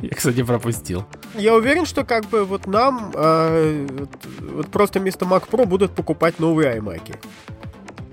[0.00, 1.04] Я, кстати, пропустил.
[1.34, 3.86] Я уверен, что как бы вот нам э,
[4.40, 7.16] вот просто вместо Mac Pro будут покупать новые iMac.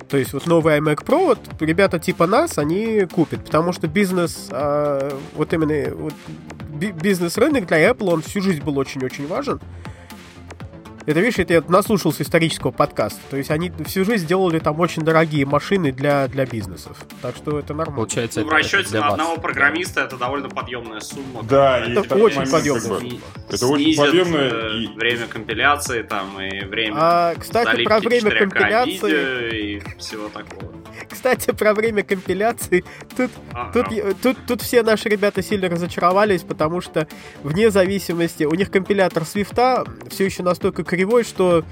[0.10, 4.48] То есть вот новый iMac Pro, вот ребята типа нас, они купят, потому что бизнес,
[4.52, 6.14] э, вот именно вот,
[6.70, 9.62] бизнес-рынок для Apple, он всю жизнь был очень-очень важен.
[11.06, 13.20] Это, видишь, это я наслушался исторического подкаста.
[13.30, 16.98] То есть они всю жизнь сделали там очень дорогие машины для, для бизнесов.
[17.22, 17.96] Так что это нормально.
[17.96, 19.12] Получается, ну, в расчете на вас.
[19.14, 21.44] одного программиста это довольно подъемная сумма.
[21.44, 23.22] Да, это очень подъемная сумма.
[23.50, 24.52] Это очень подъемная.
[24.52, 24.88] Э, и...
[24.96, 29.78] время компиляции там и время а, Кстати, про время компиляции...
[29.78, 30.81] и всего такого.
[31.22, 32.84] Кстати, про время компиляции.
[33.16, 33.72] Тут, ага.
[33.72, 37.08] тут, тут, тут все наши ребята сильно разочаровались, потому что
[37.44, 38.44] вне зависимости...
[38.44, 41.64] У них компилятор свифта все еще настолько кривой, что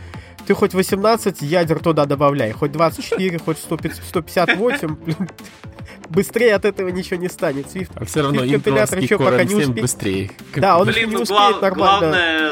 [0.46, 4.96] ты хоть 18 ядер туда добавляй, хоть 24, хоть 158,
[6.10, 7.68] быстрее от этого ничего не станет.
[7.68, 9.82] Swift, а все равно компилятор еще пока не успеет.
[9.82, 10.32] быстрее.
[10.56, 11.76] Да, он Блин, еще не ну, успеет нормально.
[11.76, 12.52] Главное,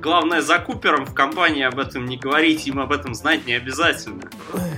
[0.00, 4.22] главное за Купером в компании об этом не говорить, им об этом знать не обязательно.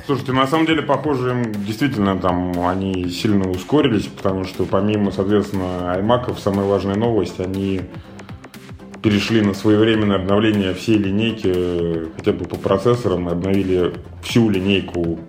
[0.07, 6.39] Слушайте, на самом деле, похоже, действительно там они сильно ускорились, потому что помимо, соответственно, iMac,
[6.39, 7.83] самая важная новость, они
[9.03, 15.21] перешли на своевременное обновление всей линейки, хотя бы по процессорам, обновили всю линейку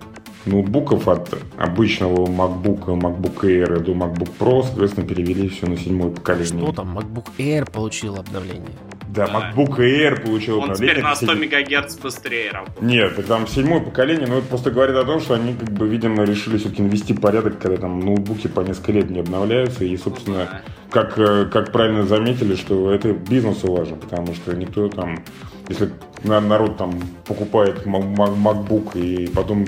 [0.46, 6.64] ноутбуков от обычного MacBook, MacBook Air до MacBook Pro, соответственно, перевели все на седьмое поколение.
[6.64, 6.98] Что там?
[6.98, 8.70] MacBook Air получил обновление?
[9.08, 9.52] Да, да.
[9.54, 10.96] MacBook Air получил Он обновление.
[10.96, 12.82] теперь на 100 МГц быстрее работает.
[12.82, 16.24] Нет, там седьмое поколение, но это просто говорит о том, что они, как бы, видимо,
[16.24, 20.44] решили все-таки навести порядок, когда там ноутбуки по несколько лет не обновляются, и, собственно, ну,
[20.44, 20.62] да.
[20.90, 25.24] как, э, как правильно заметили, что это бизнесу важно, потому что никто там,
[25.68, 25.90] если
[26.24, 29.66] народ там покупает MacBook и потом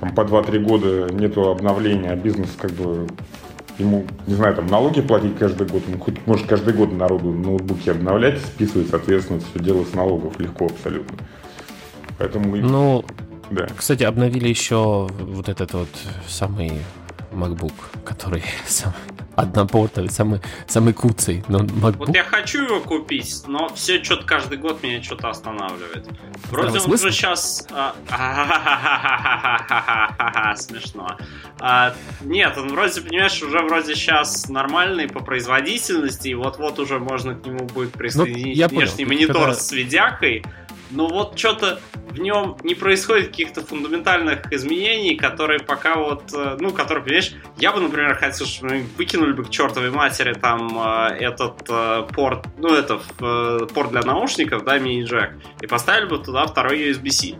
[0.00, 3.06] там, по 2-3 года нету обновления, а бизнес как бы
[3.78, 7.90] ему, не знаю, там налоги платить каждый год, ну, хоть может каждый год народу ноутбуки
[7.90, 11.16] обновлять, списывать, соответственно, все дело с налогов легко абсолютно.
[12.18, 12.56] Поэтому...
[12.56, 13.04] Ну,
[13.50, 13.66] да.
[13.76, 15.88] кстати, обновили еще вот этот вот
[16.26, 16.72] самый
[17.30, 17.72] MacBook,
[18.04, 18.92] который сам,
[19.36, 21.44] однопортовый, самый, самый куцый.
[21.48, 22.06] Но MacBook...
[22.06, 26.08] Вот я хочу его купить, но все что-то каждый год меня что-то останавливает.
[26.50, 27.66] Вроде он уже сейчас...
[30.56, 31.16] Смешно.
[31.60, 37.34] А, нет, он вроде, понимаешь, уже вроде сейчас нормальный по производительности, и вот-вот уже можно
[37.34, 40.44] к нему будет ну, присоединить внешний монитор с видякой,
[40.90, 46.72] но вот что-то в нем не происходит каких-то фундаментальных изменений, которые пока вот, э, ну,
[46.72, 51.16] которые, понимаешь, я бы, например, хотел, чтобы мы выкинули бы к чертовой матери там э,
[51.20, 52.98] этот э, порт, ну, это
[53.74, 57.36] порт для наушников, да, мини-джек, и поставили бы туда второй USB-C.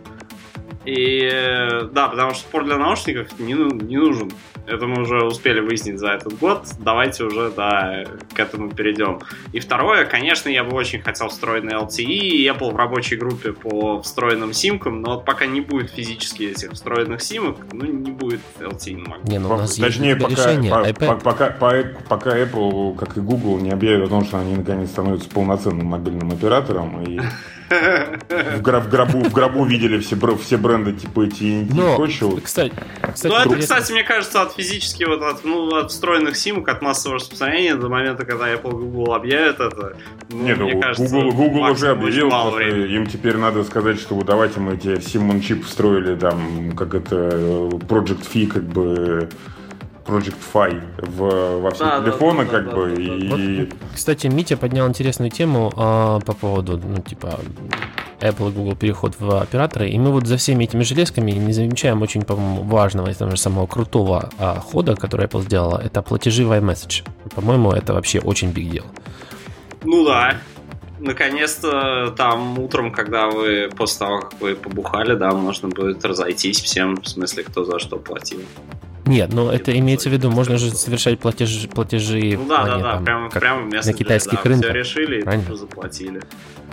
[0.89, 4.31] И да, потому что порт для наушников не, не нужен.
[4.65, 6.67] Это мы уже успели выяснить за этот год.
[6.79, 9.19] Давайте уже, да, к этому перейдем.
[9.51, 14.01] И второе, конечно, я бы очень хотел встроенный LTE и Apple в рабочей группе по
[14.01, 19.39] встроенным симкам, но пока не будет физически этих встроенных симок, ну, не будет LTE Не,
[19.39, 23.21] ну у нас Точнее, есть пока, решение, по, по, пока, по, пока Apple, как и
[23.21, 27.19] Google, не объявят о том, что они наконец становятся полноценным мобильным оператором и
[27.69, 32.39] в, гроб, в, гробу, в гробу видели все, все бренды типа TNT Но, и прочего.
[32.39, 32.73] Кстати,
[33.13, 36.81] кстати, ну, это, кстати, мне кажется, от физически вот от, ну, от встроенных симок, от
[36.81, 39.97] массового распространения до момента, когда Apple Google объявят это.
[40.29, 44.19] Ну, Нет, мне ну, кажется, Google, Google уже объявил, что им теперь надо сказать, что
[44.23, 49.29] давайте мы эти Simon чип встроили там, как это, Project Fee, как бы
[50.09, 52.95] Project Fi в, во все да, телефоны, да, как да, бы.
[52.95, 53.59] Да, и...
[53.59, 57.39] Вот, кстати, Митя поднял интересную тему а, по поводу, ну, типа,
[58.19, 62.01] Apple и Google переход в операторы, и мы вот за всеми этими железками не замечаем
[62.01, 66.45] очень, по-моему, важного и того же самого крутого а, хода, который Apple сделала, это платежи
[66.45, 67.03] в iMessage.
[67.35, 68.85] По-моему, это вообще очень big deal.
[69.83, 70.37] Ну да,
[70.99, 76.95] наконец-то там утром, когда вы после того, как вы побухали, да, можно будет разойтись всем,
[77.01, 78.41] в смысле, кто за что платил.
[79.09, 82.77] Нет, ну это имеется в виду, можно же совершать платежи, платежи ну, да, плане, да,
[82.77, 84.69] да, там, прямо, прямо на китайских да, рынках.
[84.69, 86.21] Все решили и заплатили.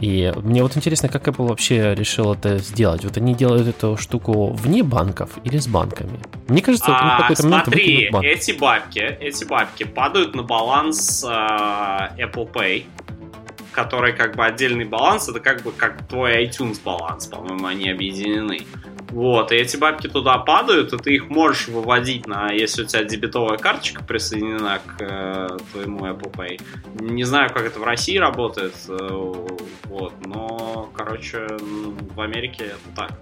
[0.00, 3.04] И мне вот интересно, как Apple вообще решил это сделать.
[3.04, 6.18] Вот они делают эту штуку вне банков или с банками?
[6.48, 11.28] Мне кажется, а, в какой-то момент Смотри, эти бабки, эти бабки падают на баланс э,
[11.28, 12.84] Apple Pay
[13.76, 18.66] который как бы отдельный баланс, это как бы как твой iTunes баланс, по-моему, они объединены.
[19.10, 23.04] Вот, и эти бабки туда падают, и ты их можешь выводить на, если у тебя
[23.04, 26.60] дебетовая карточка присоединена к э, твоему Apple Pay.
[27.00, 28.94] Не знаю, как это в России работает, э,
[29.84, 31.46] вот, но, короче,
[32.16, 33.12] в Америке это так.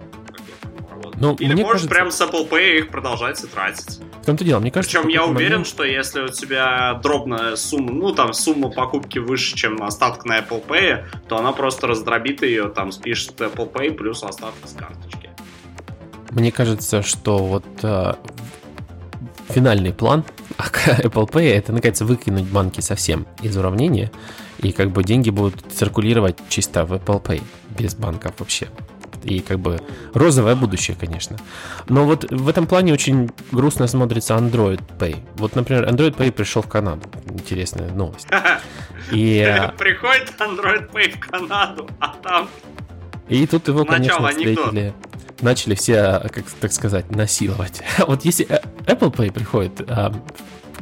[1.15, 1.89] Ну, Или можешь кажется...
[1.89, 3.99] прям с Apple Pay их продолжать и тратить.
[4.21, 4.97] В том-то дело, мне кажется...
[4.97, 5.67] Причем я уверен, момент...
[5.67, 10.65] что если у тебя дробная сумма, ну там сумма покупки выше, чем остаток на Apple
[10.65, 15.29] Pay, то она просто раздробит ее, там спишет Apple Pay плюс остаток с карточки.
[16.31, 18.13] Мне кажется, что вот э,
[19.49, 20.23] финальный план
[20.57, 24.11] Apple Pay это, наконец, выкинуть банки совсем из уравнения,
[24.59, 27.43] и как бы деньги будут циркулировать чисто в Apple Pay,
[27.77, 28.67] без банков вообще.
[29.25, 29.81] И как бы
[30.13, 31.37] розовое будущее, конечно.
[31.89, 35.17] Но вот в этом плане очень грустно смотрится Android Pay.
[35.35, 37.01] Вот, например, Android Pay пришел в Канаду.
[37.25, 38.27] Интересная новость.
[39.11, 39.39] И...
[39.39, 42.49] Э, Приходит Android Pay в Канаду, а там...
[43.27, 44.93] И тут его, конечно, встретили
[45.41, 47.81] начали все, как так сказать, насиловать.
[48.07, 50.13] Вот если э, Apple Pay приходит а,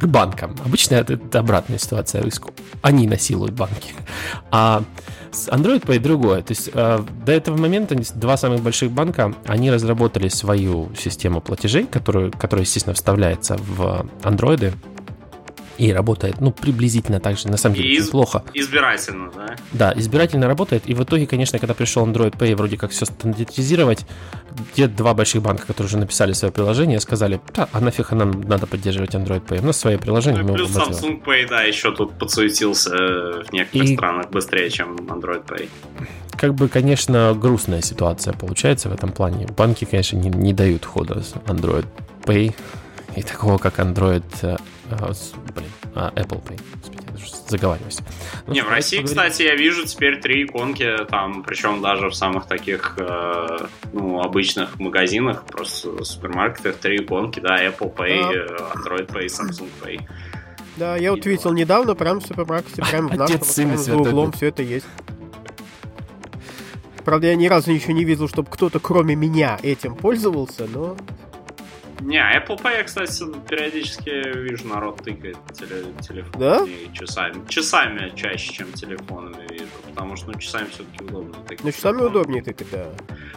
[0.04, 2.52] к банкам, обычно это, это обратная ситуация риску.
[2.82, 3.92] Они насилуют банки.
[4.50, 4.82] А
[5.32, 6.42] с Android Pay другое.
[6.42, 11.86] То есть а, до этого момента два самых больших банка, они разработали свою систему платежей,
[11.86, 14.74] которую, которая, естественно, вставляется в андроиды
[15.78, 18.44] и работает, ну, приблизительно так же, на самом деле, из, плохо.
[18.54, 19.56] Избирательно, да?
[19.72, 24.06] Да, избирательно работает, и в итоге, конечно, когда пришел Android Pay, вроде как все стандартизировать,
[24.74, 28.66] те два больших банка, которые уже написали свое приложение, сказали, да, а нафиг нам надо
[28.66, 32.18] поддерживать Android Pay, у нас свое приложение, ну, мы плюс Samsung Pay, да, еще тут
[32.18, 33.94] подсуетился в некоторых и...
[33.94, 35.68] странах быстрее, чем Android Pay.
[36.36, 39.46] Как бы, конечно, грустная ситуация получается в этом плане.
[39.56, 41.86] Банки, конечно, не, не дают хода с Android
[42.24, 42.54] Pay,
[43.16, 44.56] и такого, как Android э,
[44.90, 46.60] блин, а, Apple Pay.
[47.48, 47.98] Заговариваюсь.
[48.46, 52.46] Ну, не, в России, кстати, я вижу теперь три иконки, там, причем даже в самых
[52.46, 58.70] таких, э, ну, обычных магазинах, просто супермаркетах, три иконки, да, Apple Pay, да.
[58.74, 60.00] Android Pay, Samsung Pay.
[60.76, 64.46] Да, я вот видел недавно, прям в супермаркете, прям в нашем, прям за углом все
[64.46, 64.86] это есть.
[67.04, 70.96] Правда, я ни разу еще не видел, чтобы кто-то кроме меня этим пользовался, но
[72.04, 76.62] не, Apple Pay, кстати, периодически вижу, народ тыкает теле, телефон да?
[76.64, 77.46] и часами.
[77.48, 81.64] Часами чаще, чем телефонами вижу, потому что ну, часами все-таки удобно тыкать.
[81.64, 82.86] Ну, часами удобнее тыкать, да.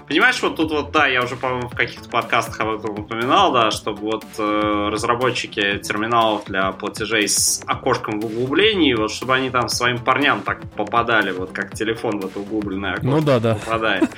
[0.07, 3.71] Понимаешь, вот тут вот, да, я уже, по-моему, в каких-то подкастах об этом упоминал, да,
[3.71, 9.69] чтобы вот э, разработчики терминалов для платежей с окошком в углублении, вот чтобы они там
[9.69, 13.55] своим парням так попадали, вот как телефон в это углубленное окошко ну, да, да.
[13.55, 14.09] попадает.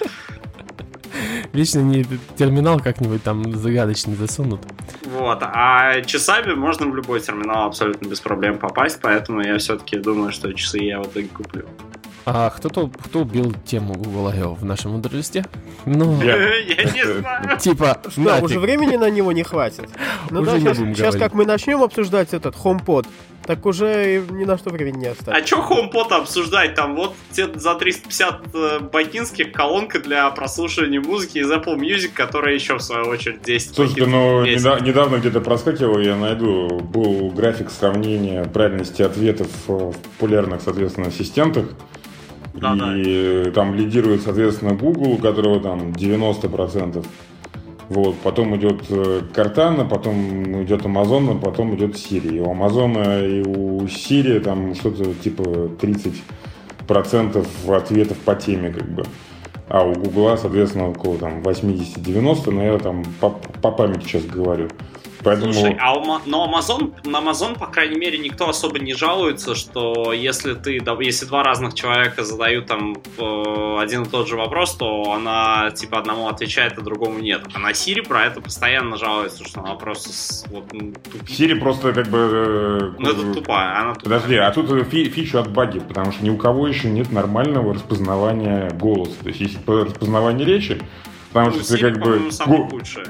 [1.54, 2.06] Вечно не
[2.38, 4.62] терминал как-нибудь там загадочный засунут.
[5.06, 10.32] Вот, а часами можно в любой терминал абсолютно без проблем попасть, поэтому я все-таки думаю,
[10.32, 11.66] что часы я в итоге куплю.
[12.26, 14.54] А кто-то, кто убил тему Google I.O.
[14.56, 15.46] в нашем мудрости?
[15.86, 17.58] Ну, я не знаю.
[17.60, 19.90] Типа, что, уже времени на него не хватит.
[20.30, 23.08] Ну да, сейчас как мы начнем обсуждать этот HomePod,
[23.50, 25.42] так уже ни на что времени не осталось.
[25.42, 26.76] А чё HomePod обсуждать?
[26.76, 32.54] Там вот те за 350 э, бакинских колонка для прослушивания музыки из Apple Music, которая
[32.54, 37.72] еще в свою очередь 10 Слушайте, ну недавно, недавно где-то проскакивал, я найду, был график
[37.72, 41.66] сравнения правильности ответов в популярных, соответственно, ассистентах.
[42.54, 43.52] Да, и да.
[43.52, 47.06] там лидирует, соответственно, Google, у которого там 90%.
[47.90, 48.84] Вот, потом идет
[49.34, 52.38] Картана, э, потом идет Amazon, а потом идет Siri.
[52.38, 55.42] И у Amazon и у Siri там что-то типа
[56.92, 59.04] 30% ответов по теме, как бы.
[59.70, 64.68] А у Гугла, соответственно, около там 80-90, но я там по, по памяти сейчас говорю.
[65.24, 65.54] Поэтому...
[65.54, 70.14] Слушай, а у, но Amazon, на Amazon, по крайней мере, никто особо не жалуется, что
[70.14, 75.14] если ты, если два разных человека задают там э, один и тот же вопрос, то
[75.14, 77.42] она типа одному отвечает, а другому нет.
[77.54, 80.10] А на Siri про это постоянно жалуется, что она просто
[80.50, 80.94] вот, ну,
[81.28, 82.18] Siri просто как бы...
[82.18, 84.20] Э, ну это тупая, она тупая.
[84.20, 87.74] Подожди, а тут фи фичу от баги, потому что ни у кого еще нет нормального
[87.74, 89.14] распознавания голоса.
[89.22, 90.82] То есть есть распознавание речи,
[91.34, 92.32] потому ну, что Siri, как бы...
[92.32, 93.08] самое худшее.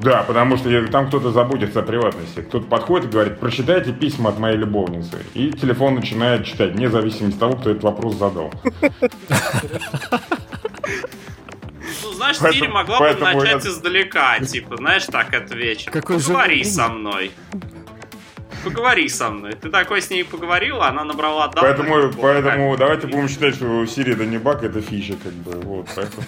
[0.00, 2.40] Да, потому что там кто-то заботится о приватности.
[2.40, 5.18] Кто-то подходит и говорит, прочитайте письма от моей любовницы.
[5.34, 8.52] И телефон начинает читать, вне зависимости от того, кто этот вопрос задал.
[12.02, 15.90] Ну, знаешь, Сири могла бы начать издалека, типа, знаешь, так, это вечер.
[15.92, 17.30] Поговори со мной.
[18.64, 19.52] Поговори со мной.
[19.52, 21.74] Ты такой с ней поговорила, она набрала данные.
[21.74, 25.60] Поэтому, поэтому давайте будем считать, что Сири это не баг, это фича, как бы.
[25.60, 26.24] Вот, поэтому.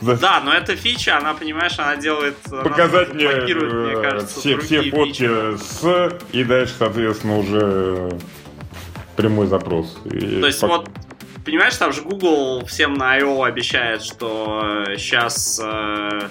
[0.00, 2.36] Да, но эта фича, она, понимаешь, она делает...
[2.48, 8.18] Показать мне, мне кажется, все, все фотки с, и дальше, соответственно, уже
[9.16, 9.98] прямой запрос.
[10.08, 10.88] То есть вот
[11.44, 13.42] понимаешь, там же Google всем на I.O.
[13.42, 16.28] обещает, что сейчас э, Э,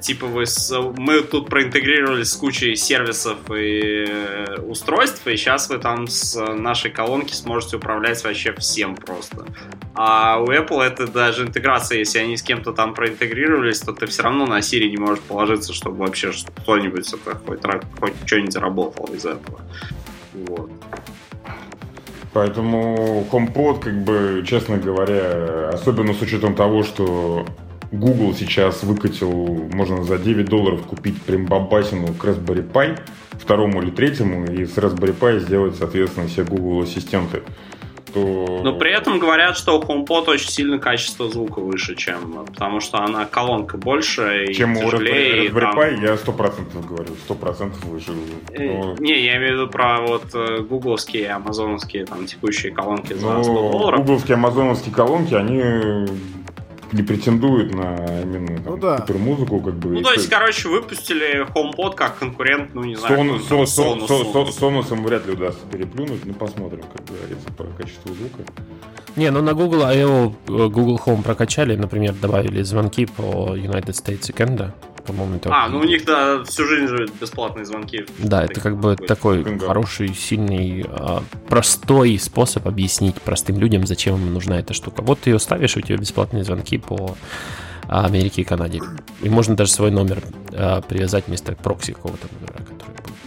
[0.00, 0.72] типа вы с...
[0.96, 6.90] мы тут проинтегрировались с кучей сервисов и э, устройств, и сейчас вы там с нашей
[6.90, 9.46] колонки сможете управлять вообще всем просто.
[9.94, 14.22] А у Apple это даже интеграция, если они с кем-то там проинтегрировались, то ты все
[14.22, 17.08] равно на Siri не можешь положиться, чтобы вообще что-нибудь
[17.46, 17.60] хоть,
[18.00, 19.60] хоть что-нибудь работало из этого.
[20.32, 20.70] Вот.
[22.32, 27.46] Поэтому HomePod, как бы, честно говоря, особенно с учетом того, что
[27.92, 32.98] Google сейчас выкатил, можно за 9 долларов купить прям бабасину к Raspberry Pi,
[33.32, 37.42] второму или третьему, и с Raspberry Pi сделать, соответственно, все Google ассистенты.
[38.14, 38.60] То...
[38.64, 42.98] Но при этом говорят, что у HomePod очень сильно качество звука выше, чем, потому что
[42.98, 45.50] она колонка больше и чем тяжелее.
[45.50, 46.04] У Raspberry Pi, там...
[46.04, 48.12] я сто процентов говорю, сто процентов выше.
[48.50, 48.96] Э, Но...
[48.98, 53.52] Не, я имею в виду про вот э, гугловские, амазоновские там текущие колонки за 100
[53.52, 54.00] долларов.
[54.00, 55.60] Гугловские, амазоновские колонки, они
[56.92, 59.04] не претендует на именно там, ну, да.
[59.14, 59.90] музыку, как бы.
[59.90, 64.44] Ну, то есть, короче, выпустили HomePod как конкурент, ну, не знаю, Сон, со, со, со,
[64.46, 68.42] со, Сонусом вряд ли удастся переплюнуть, ну, посмотрим, как говорится, по качеству звука.
[69.16, 70.34] Не, ну на Google I.O.
[70.48, 75.50] Э, Google Home прокачали, например, добавили звонки по United States и Canada по-моему, это...
[75.52, 78.06] А, ну у них, да, всю жизнь же бесплатные звонки.
[78.18, 79.68] Да, это как бы такой Фингар.
[79.68, 85.02] хороший, сильный, а, простой способ объяснить простым людям, зачем им нужна эта штука.
[85.02, 87.16] Вот ты ее ставишь, у тебя бесплатные звонки по
[87.88, 88.80] Америке и Канаде.
[89.20, 90.22] И можно даже свой номер
[90.52, 92.79] а, привязать вместо прокси какого-то номера, который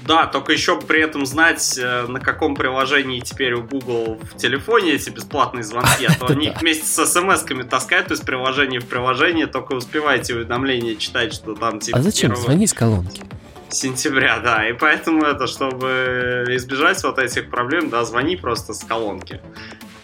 [0.05, 4.93] да, только еще при этом знать, э, на каком приложении теперь у Google в телефоне
[4.93, 9.47] эти бесплатные звонки, а то они их вместе с смс-ками таскают из приложения в приложение,
[9.47, 11.99] только успеваете уведомления читать, что там типа...
[11.99, 12.35] А зачем?
[12.35, 13.21] Звони с колонки.
[13.69, 19.41] Сентября, да, и поэтому это, чтобы избежать вот этих проблем, да, звони просто с колонки,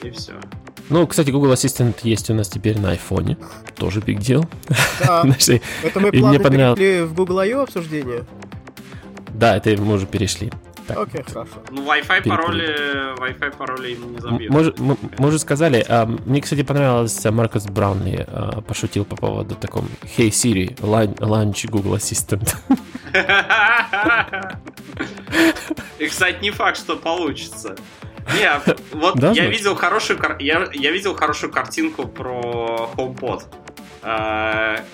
[0.02, 0.34] и все.
[0.90, 3.38] Ну, кстати, Google Ассистент есть у нас теперь на айфоне.
[3.76, 4.48] Тоже big deal.
[5.00, 5.24] Да.
[5.84, 7.62] Это мы плавно перешли в Google I.O.
[7.62, 8.26] обсуждение.
[9.34, 10.52] Да, это мы уже перешли.
[10.96, 11.64] Окей, okay, хорошо.
[11.70, 14.52] Ну, Wi-Fi пароли, Wi-Fi пароли им не забьют.
[14.52, 19.16] Мы, мы, мы уже сказали, а, мне, кстати, понравилось, а, Маркус Браунли а, пошутил по
[19.16, 22.56] поводу таком Hey Siri, launch Google Assistant.
[26.00, 27.76] И, кстати, не факт, что получится.
[28.36, 28.52] Не,
[28.94, 33.44] вот да, я видел хорошую я, я видел хорошую картинку про HomePod.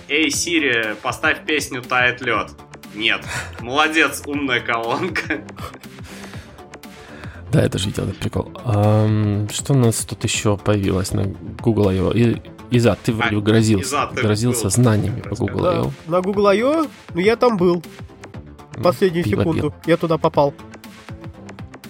[0.07, 2.51] Эй, Siri, поставь песню «Тает лед».
[2.95, 3.21] Нет.
[3.59, 5.41] Молодец, умная колонка.
[7.51, 8.51] Да, это же видел этот прикол.
[8.65, 11.25] А, что у нас тут еще появилось на
[11.61, 12.11] Google I.O.?
[12.11, 12.41] И,
[12.71, 15.91] Иза, ты а, грозился, Иза, ты грозился был, знаниями по Google да, I.O.
[16.07, 16.87] На Google I.O.?
[17.13, 17.83] Ну, я там был.
[18.83, 19.61] Последнюю Пиво секунду.
[19.61, 19.73] Пил.
[19.85, 20.53] Я туда попал.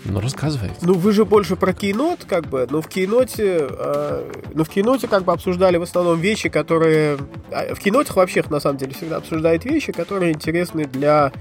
[0.06, 0.72] Ну, рассказывай.
[0.82, 2.68] Ну, вы же больше про кейнот, как бы.
[2.70, 3.68] Ну, в кейноте...
[3.70, 7.18] Э, ну, в кейноте как бы обсуждали в основном вещи, которые...
[7.52, 11.32] А, в кейнотах вообще, на самом деле, всегда обсуждают вещи, которые интересны для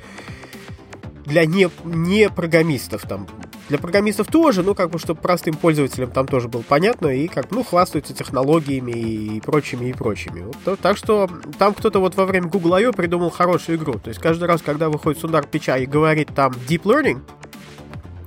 [1.26, 3.26] для не, не программистов там.
[3.68, 7.50] Для программистов тоже, ну, как бы, чтобы простым пользователям там тоже было понятно, и как,
[7.50, 10.42] ну, хвастаются технологиями и прочими, и прочими.
[10.64, 12.92] Вот, так что там кто-то вот во время Google I.O.
[12.92, 13.94] придумал хорошую игру.
[13.94, 17.20] То есть каждый раз, когда выходит Сундар Пича и говорит там Deep Learning,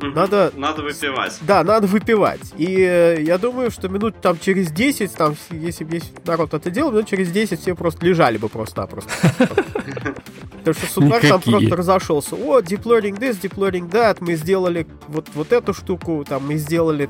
[0.02, 0.52] надо...
[0.56, 1.38] Надо выпивать.
[1.42, 2.42] Да, надо выпивать.
[2.58, 6.70] И э, я думаю, что минут там через 10, там, если бы весь народ это
[6.70, 9.12] делал, минут через 10 все просто лежали бы просто-напросто.
[10.60, 12.36] Потому что Сундар там просто разошелся.
[12.36, 16.56] О, deep learning this, deep learning that, мы сделали вот, вот эту штуку, там мы
[16.58, 17.10] сделали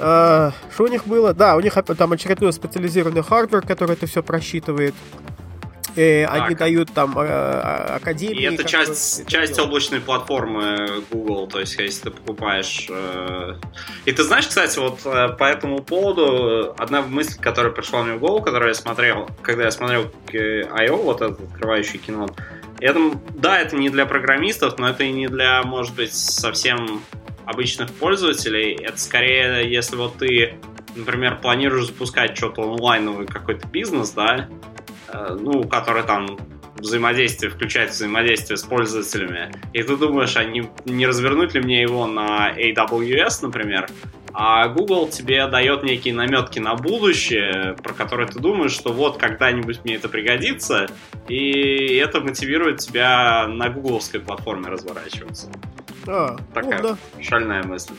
[0.00, 1.34] а, что у них было?
[1.34, 4.94] Да, у них там очередной специализированный hardware, который это все просчитывает.
[5.98, 8.42] Э, они дают там э, э, академии.
[8.42, 9.68] И это часть, часть делать.
[9.68, 12.86] облачной платформы Google, то есть если ты покупаешь...
[12.88, 13.56] Э...
[14.04, 18.20] И ты знаешь, кстати, вот э, по этому поводу одна мысль, которая пришла мне в
[18.20, 22.28] голову, которую я смотрел, когда я смотрел I.O., вот этот открывающий кино,
[22.78, 23.00] это,
[23.34, 27.02] да, это не для программистов, но это и не для, может быть, совсем
[27.44, 28.74] обычных пользователей.
[28.74, 30.54] Это скорее, если вот ты,
[30.94, 34.48] например, планируешь запускать что-то онлайновый какой-то бизнес, да,
[34.87, 36.38] Э, ну, который там
[36.76, 42.06] взаимодействие, включает взаимодействие с пользователями, и ты думаешь, а не, не развернуть ли мне его
[42.06, 43.88] на AWS, например,
[44.32, 49.80] а Google тебе дает некие наметки на будущее, про которые ты думаешь, что вот когда-нибудь
[49.84, 50.86] мне это пригодится,
[51.28, 55.50] и это мотивирует тебя на гугловской платформе разворачиваться.
[56.06, 57.22] А, Такая ну, да.
[57.22, 57.94] шальная мысль.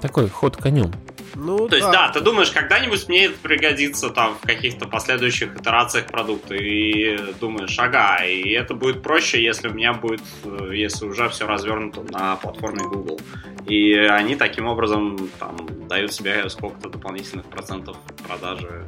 [0.00, 0.92] Такой ход конем.
[1.34, 6.06] Ну, То есть, да, ты думаешь, когда-нибудь мне это пригодится там в каких-то последующих итерациях
[6.06, 11.28] продукта, и думаешь, ага, и это будет проще, если у меня будет, э, если уже
[11.28, 13.20] все развернуто на платформе Google.
[13.66, 15.56] И они таким образом там
[15.88, 17.96] дают себе сколько-то дополнительных процентов
[18.26, 18.86] продажи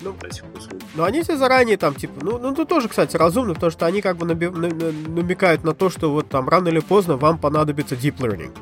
[0.00, 0.80] ну, этих услуг.
[0.94, 4.00] Но они все заранее там, типа, ну, ну, это тоже, кстати, разумно, потому что они
[4.00, 4.50] как бы наби-
[5.08, 8.56] намекают на то, что вот там рано или поздно вам понадобится deep learning.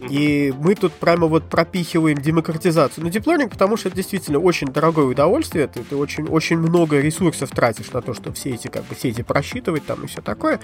[0.00, 5.06] И мы тут прямо вот пропихиваем демократизацию на дипломник, потому что это действительно очень дорогое
[5.06, 5.66] удовольствие.
[5.66, 9.08] Ты, ты очень, очень много ресурсов тратишь на то, чтобы все эти, как бы, все
[9.08, 10.60] эти просчитывать там и все такое.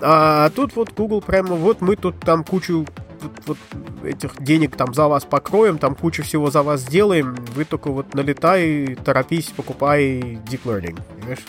[0.00, 2.86] А тут вот Google прямо вот мы тут там кучу
[3.20, 3.58] вот, вот
[4.04, 8.14] этих денег там за вас покроем, там кучу всего за вас сделаем, вы только вот
[8.14, 11.44] налетай, торопись, покупай Deep Learning, понимаешь?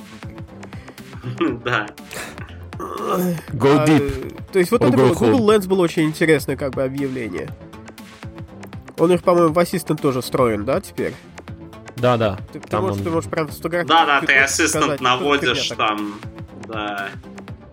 [1.65, 1.85] Да.
[2.77, 4.35] Go deep.
[4.37, 7.49] А, то есть вот Or это было, Google Lens было очень интересное как бы объявление.
[8.97, 11.13] Он их, по-моему, в Assistant тоже встроен, да, теперь?
[11.97, 12.37] Да, да.
[12.51, 13.03] Ты, ты, можешь, он...
[13.03, 14.07] ты можешь прям фотографировать.
[14.07, 16.19] Да, да, ты Assistant наводишь там,
[16.67, 17.09] да,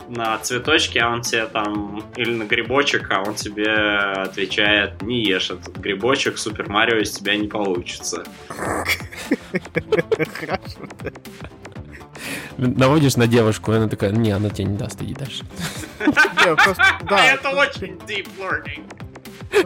[0.08, 5.50] на цветочки, а он тебе там, или на грибочек, а он тебе отвечает, не ешь
[5.50, 8.24] этот грибочек, Супер Марио из тебя не получится.
[10.34, 10.88] Хорошо
[12.58, 15.44] наводишь на девушку, и она такая, не, она тебе не даст, иди дальше.
[16.00, 18.84] Это очень deep learning.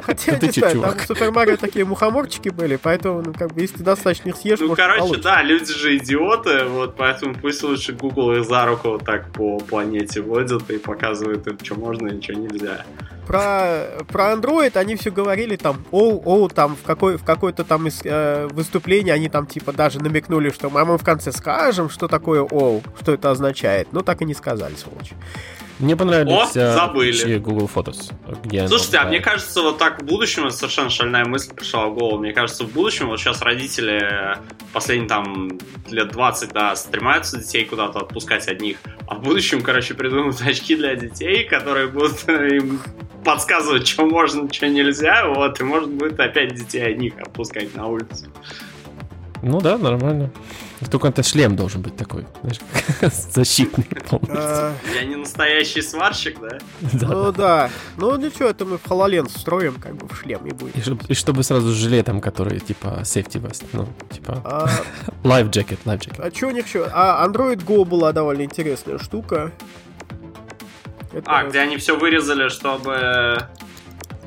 [0.02, 3.78] Хотя, не знаю, там в Супер Марио такие мухоморчики были, поэтому, ну, как бы, если
[3.78, 8.34] ты достаточно их съешь, Ну, короче, да, люди же идиоты, вот, поэтому пусть лучше Google
[8.36, 12.34] их за руку вот так по планете водят и показывают им, что можно и что
[12.34, 12.84] нельзя
[13.28, 17.86] про, про Android они все говорили там, о, о, там в, какой, в какое-то там
[17.86, 22.08] из, э, выступлении они там типа даже намекнули, что мы, мы в конце скажем, что
[22.08, 25.12] такое о, что это означает, но так и не сказали, сволочь.
[25.78, 27.38] Мне понравились О, забыли.
[27.38, 28.12] Google Photos.
[28.42, 32.18] Где Слушайте, а мне кажется, вот так в будущем, совершенно шальная мысль пришла в голову,
[32.18, 34.36] мне кажется, в будущем вот сейчас родители
[34.72, 35.58] последние там
[35.88, 40.96] лет 20, да, стремаются детей куда-то отпускать одних, а в будущем, короче, придумают очки для
[40.96, 42.80] детей, которые будут им
[43.24, 48.26] подсказывать, что можно, что нельзя, вот, и может будет опять детей одних отпускать на улицу.
[49.42, 50.30] Ну да, нормально.
[50.90, 52.60] Только это шлем должен быть такой, знаешь,
[53.32, 54.38] защитный полностью.
[54.38, 54.72] А.
[54.94, 56.58] Я не настоящий сварщик, да?
[56.92, 57.70] Ну да.
[57.96, 60.76] Ну ничего, это мы в HoloLens встроим, как бы в шлем и будет.
[61.08, 64.68] И чтобы сразу с жилетом, который типа safety vest, ну, типа а.
[65.24, 66.22] life jacket, life jacket.
[66.22, 66.88] А что у них еще?
[66.92, 69.52] А Android Go была довольно интересная штука.
[71.24, 73.48] А, где они все вырезали, чтобы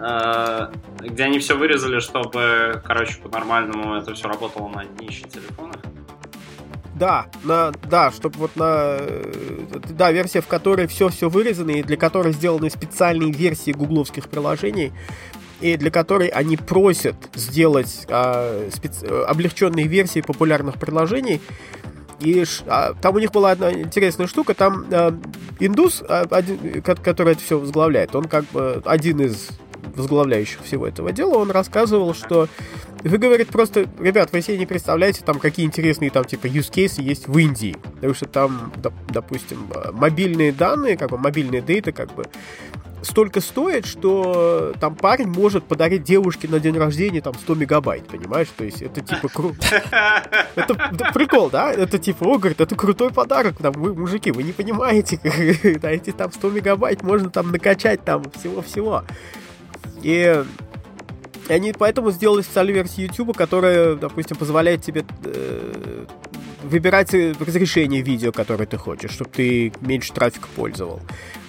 [0.01, 5.80] Э, где они все вырезали, чтобы, короче, по-нормальному это все работало на нищих телефонах.
[7.01, 11.97] Да, на, да, чтобы вот на, э, да, версия, в которой все-все вырезано, и для
[11.97, 14.91] которой сделаны специальные версии гугловских приложений,
[15.61, 19.07] и для которой они просят сделать а, специ...
[19.07, 21.41] облегченные версии популярных приложений.
[22.19, 25.19] И а, там у них была одна интересная штука, там а,
[25.59, 29.49] индус, а, один, который это все возглавляет, он как бы один из
[29.95, 32.47] возглавляющих всего этого дела, он рассказывал, что
[33.03, 37.01] вы, говорит, просто, ребят, вы себе не представляете, там, какие интересные, там, типа, use cases
[37.01, 37.75] есть в Индии.
[37.95, 38.71] Потому что там,
[39.09, 42.25] допустим, мобильные данные, как бы, мобильные дейта, как бы,
[43.03, 48.47] столько стоит, что там парень может подарить девушке на день рождения там 100 мегабайт, понимаешь?
[48.55, 49.57] То есть это типа круто.
[50.55, 50.73] Это,
[51.13, 51.71] прикол, да?
[51.71, 53.57] Это типа, о, говорит, это крутой подарок.
[53.57, 59.03] Там, вы, мужики, вы не понимаете, эти там 100 мегабайт можно там накачать там всего-всего.
[60.01, 60.43] И
[61.49, 66.05] они поэтому сделали специальную версию YouTube, которая, допустим, позволяет тебе э,
[66.63, 71.01] выбирать разрешение видео, которое ты хочешь, чтобы ты меньше трафика пользовал.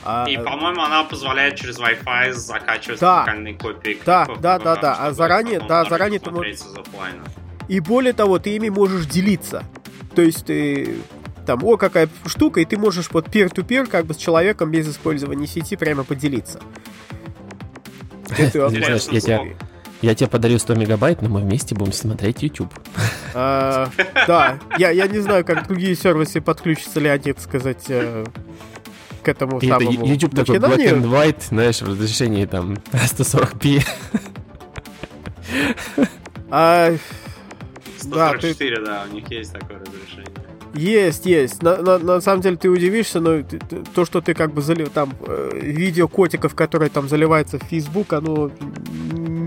[0.04, 3.98] А, и, по-моему, она позволяет через Wi-Fi закачивать да, локальные копии.
[4.04, 4.96] Да, да, да, да.
[4.98, 6.58] А заранее, да, заранее ты можешь.
[7.68, 9.64] И более того, ты ими можешь делиться.
[10.14, 10.96] То есть ты
[11.46, 15.46] там, о, какая штука, и ты можешь вот peer-to-peer как бы с человеком без использования
[15.46, 16.60] сети прямо поделиться.
[18.38, 18.58] Это
[19.12, 19.42] я, тебя,
[20.00, 22.72] я тебе подарю 100 мегабайт, но мы вместе будем смотреть YouTube.
[23.34, 23.88] А,
[24.26, 28.24] да, я, я не знаю, как другие сервисы подключатся ли они, так сказать, э,
[29.22, 33.84] к этому и самому это YouTube такой black and white, знаешь, в разрешении там 140p.
[36.50, 36.94] А,
[37.98, 38.86] 144, да, ты...
[38.86, 40.21] да, у них есть такое разрешение.
[40.74, 41.62] Есть, есть.
[41.62, 43.42] На, на, на самом деле ты удивишься, но
[43.94, 48.12] то, что ты как бы залив, там э, видео котиков, которые там заливаются в Facebook,
[48.12, 48.50] оно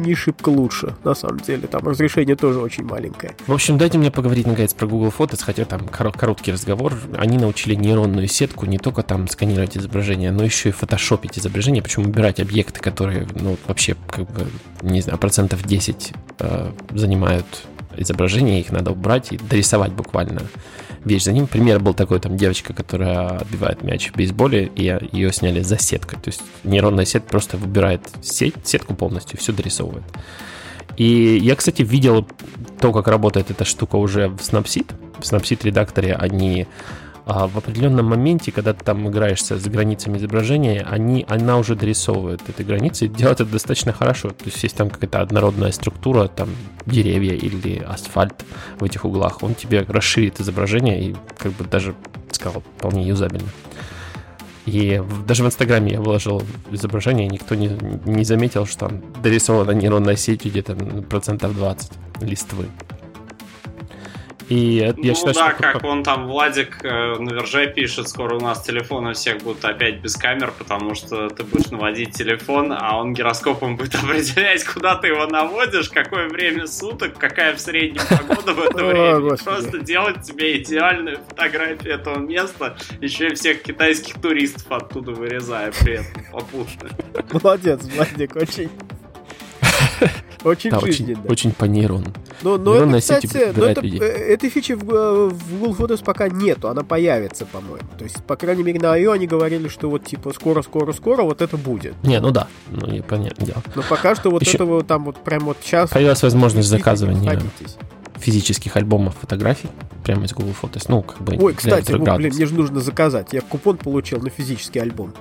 [0.05, 1.67] не шибко лучше, на самом деле.
[1.67, 3.36] Там разрешение тоже очень маленькое.
[3.47, 6.93] В общем, дайте мне поговорить, наконец, про Google Photos, хотя там короткий разговор.
[7.17, 12.03] Они научили нейронную сетку не только там сканировать изображения, но еще и фотошопить изображения, причем
[12.03, 14.47] убирать объекты, которые, ну, вообще, как бы,
[14.82, 17.45] не знаю, процентов 10 э, занимают
[17.97, 20.41] изображения, их надо убрать и дорисовать буквально
[21.06, 21.47] вещь за ним.
[21.47, 26.20] Пример был такой, там девочка, которая отбивает мяч в бейсболе, и ее сняли за сеткой.
[26.20, 30.03] То есть нейронная сеть просто выбирает сеть, сетку полностью, все дорисовывает.
[30.97, 32.28] И я, кстати, видел
[32.80, 34.91] то, как работает эта штука уже в Snapseed.
[35.20, 36.68] В Snapseed редакторе они
[37.26, 42.41] а в определенном моменте, когда ты там играешься с границами изображения, они, она уже дорисовывает
[42.47, 44.30] эти границы и делает это достаточно хорошо.
[44.30, 46.49] То есть есть там какая-то однородная структура, там
[46.86, 48.45] деревья или асфальт
[48.80, 51.95] в этих углах, он тебе расширит изображение и как бы даже,
[52.32, 53.49] сказал, вполне юзабельно.
[54.67, 57.69] И даже в Инстаграме я выложил изображение, и никто не,
[58.05, 60.76] не заметил, что там дорисована нейронная сеть где-то
[61.09, 62.65] процентов 20 листвы.
[64.50, 65.62] И ну, я считаю, да, что...
[65.62, 70.02] как он там, Владик, э, на верже пишет, скоро у нас телефоны всех будут опять
[70.02, 75.08] без камер, потому что ты будешь наводить телефон, а он гироскопом будет определять, куда ты
[75.08, 79.38] его наводишь, какое время суток, какая в среднем погода в это время.
[79.38, 85.93] Просто делать тебе идеальную фотографию этого места, еще и всех китайских туристов оттуда вырезая при
[85.93, 86.89] этом попутно.
[87.32, 88.70] Молодец, Владик, очень
[90.43, 91.19] очень да, жизненно.
[91.21, 92.13] Очень, очень по нейрону.
[92.41, 96.30] Но, но это, кстати, но это, э, этой фичи в, э, в Google Photos пока
[96.30, 97.88] нету, она появится, по-моему.
[97.97, 99.11] То есть, по крайней мере, на I.O.
[99.11, 101.95] они говорили, что вот типа скоро-скоро-скоро вот это будет.
[102.03, 103.63] Не, ну да, ну и понятно дело.
[103.76, 105.89] Но пока что вот Еще этого там вот прям вот сейчас...
[105.89, 107.39] Появилась возможность заказывания
[108.17, 109.69] физических альбомов фотографий
[110.03, 110.86] прямо из Google Photos.
[110.88, 111.36] Ну, как бы...
[111.38, 113.34] Ой, кстати, вот, блин, мне же нужно заказать.
[113.34, 115.13] Я купон получил на физический альбом.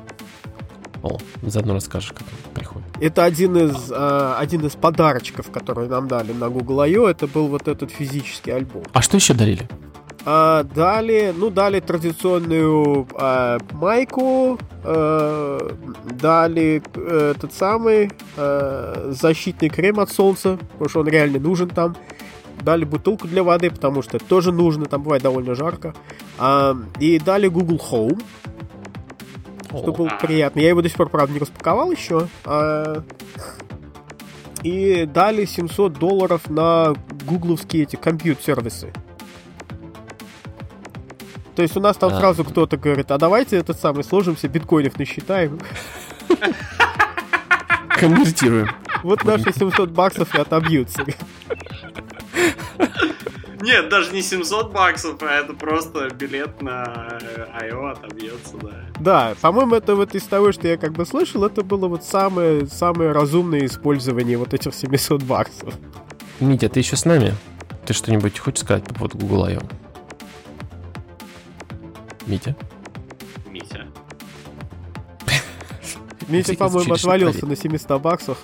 [1.05, 2.89] О, заодно расскажешь, как он приходит.
[2.99, 7.07] Это один из, э, один из подарочков, которые нам дали на Google I.O.
[7.07, 8.85] Это был вот этот физический альбом.
[8.95, 9.69] А что еще дарили?
[10.25, 15.77] А, дали, ну, дали традиционную а, майку, а,
[16.11, 21.95] дали а, этот самый а, защитный крем от солнца, потому что он реально нужен там.
[22.63, 25.95] Дали бутылку для воды, потому что это тоже нужно, там бывает довольно жарко.
[26.39, 28.23] А, и дали Google Home,
[29.79, 30.61] что было приятно.
[30.61, 32.29] Я его до сих пор, правда, не распаковал еще.
[32.45, 33.03] А...
[34.63, 36.95] И дали 700 долларов на
[37.27, 38.93] гугловские эти компьютер-сервисы.
[41.55, 42.19] То есть у нас там а.
[42.19, 45.61] сразу кто-то говорит, а давайте этот самый сложимся, биткоинов насчитаем.
[47.89, 48.69] Конвертируем.
[49.03, 51.05] Вот наши 700 баксов и отобьются.
[53.65, 57.19] Нет, даже не 700 баксов, а это просто билет на
[57.55, 57.93] I.O.
[57.93, 58.85] отобьется, да.
[59.01, 62.67] Да, по-моему, это вот из того, что я как бы слышал, это было вот самое,
[62.67, 65.75] самое разумное использование вот этих 700 баксов.
[66.41, 67.35] Митя, ты еще с нами?
[67.87, 69.63] Ты что-нибудь хочешь сказать по поводу Google I.O.?
[72.27, 72.55] Митя?
[73.51, 73.87] Митя.
[76.29, 78.37] Митя, по-моему, отвалился на 700 баксах.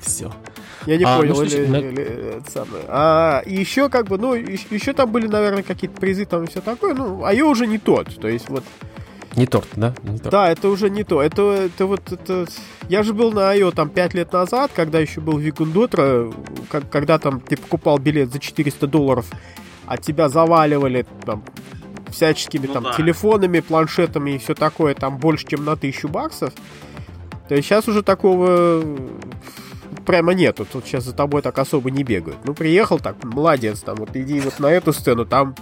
[0.00, 0.32] Все.
[0.86, 1.76] Я не а, понял, ну, или, на...
[1.76, 2.02] или
[2.38, 2.84] это самое.
[2.88, 6.94] А еще как бы, ну, еще там были, наверное, какие-то призы там и все такое,
[6.94, 8.18] ну, а ее уже не тот.
[8.20, 8.64] То есть вот
[9.36, 9.94] не торт, да?
[10.02, 10.30] Не торт.
[10.30, 11.22] Да, это уже не то.
[11.22, 12.46] Это, это вот это...
[12.88, 16.32] Я же был на IO там 5 лет назад, когда еще был Викундотра,
[16.68, 19.26] как, когда там ты покупал билет за 400 долларов,
[19.86, 21.44] а тебя заваливали там
[22.10, 22.92] всяческими ну, там да.
[22.94, 26.52] телефонами, планшетами и все такое, там больше, чем на тысячу баксов.
[27.48, 28.84] То есть сейчас уже такого
[30.06, 30.66] прямо нету.
[30.70, 32.38] Тут сейчас за тобой так особо не бегают.
[32.44, 35.54] Ну, приехал так, молодец, там, вот иди вот на эту сцену, там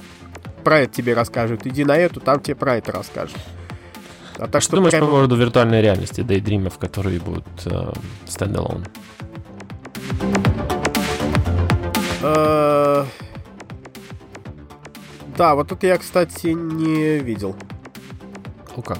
[0.64, 1.66] про это тебе расскажут.
[1.66, 3.38] Иди на эту, там тебе про это расскажут.
[4.38, 5.06] А так что, думаешь прямо...
[5.06, 7.92] по поводу виртуальной реальности, дейдримов, которые будут э,
[8.26, 8.84] стендалон?
[12.22, 13.04] Э,
[15.36, 17.56] да, вот это я, кстати, не видел.
[18.76, 18.98] Ну как?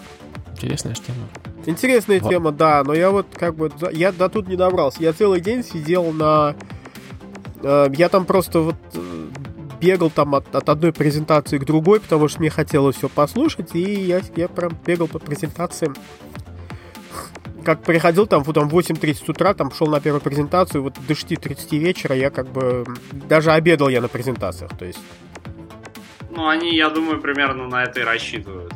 [0.53, 1.29] Интересная тема.
[1.69, 2.31] Интересная вот.
[2.31, 5.03] тема, да, но я вот как бы я до тут не добрался.
[5.03, 6.57] Я целый день сидел на.
[7.63, 9.27] Э, я там просто вот э,
[9.79, 13.83] бегал там от, от одной презентации к другой, потому что мне хотелось все послушать, и
[13.83, 15.95] я, я прям бегал по презентациям.
[17.67, 21.77] Как приходил там, вот там 8.30 утра, там шел на первую презентацию, вот до 6.30
[21.77, 22.87] вечера я как бы...
[23.13, 25.01] Даже обедал я на презентациях, то есть...
[26.31, 28.73] Ну, они, я думаю, примерно на это и рассчитывают.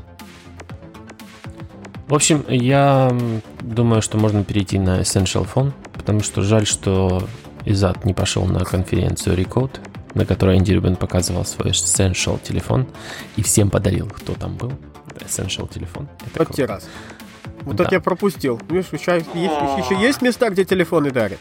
[2.09, 3.13] В общем, я
[3.61, 7.27] думаю, что можно перейти на Essential Phone, потому что жаль, что
[7.65, 9.79] Изад не пошел на конференцию Recode,
[10.15, 12.87] на которой Энди Рубин показывал свой Essential телефон
[13.37, 14.73] и всем подарил, кто там был.
[15.17, 16.09] Essential телефон.
[16.27, 16.89] Это вот те раз.
[17.63, 17.85] Вот да.
[17.85, 18.61] это я пропустил.
[18.69, 21.39] Видишь, еще есть, еще есть места, где телефоны дарят.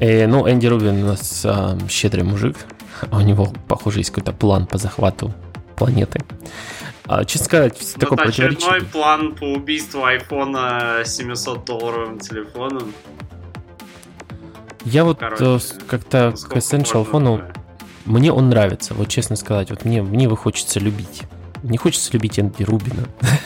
[0.00, 2.56] Э, ну, Энди Рубин у нас э, щедрый мужик.
[3.10, 5.32] У него, похоже, есть какой-то план по захвату
[5.76, 6.20] планеты.
[7.06, 12.92] А, честно сказать, вот такой очередной план по убийству айфона 700-долларовым телефоном.
[14.84, 17.42] Я вот э, как-то к Essential фону,
[18.04, 21.22] мне он нравится, вот честно сказать, вот мне, мне его хочется любить.
[21.62, 23.04] Не хочется любить Энди Рубина.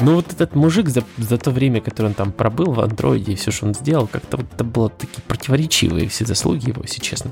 [0.00, 3.36] Ну вот этот мужик за, за то время, которое он там пробыл в андроиде и
[3.36, 7.30] все, что он сделал, как-то вот это было такие противоречивые все заслуги его, если честно.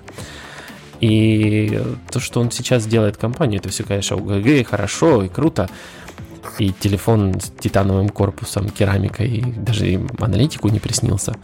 [1.01, 5.69] И то, что он сейчас делает компанию, это все, конечно, УГГ, хорошо и круто.
[6.59, 11.37] И телефон с титановым корпусом, керамикой, и даже им аналитику не приснился.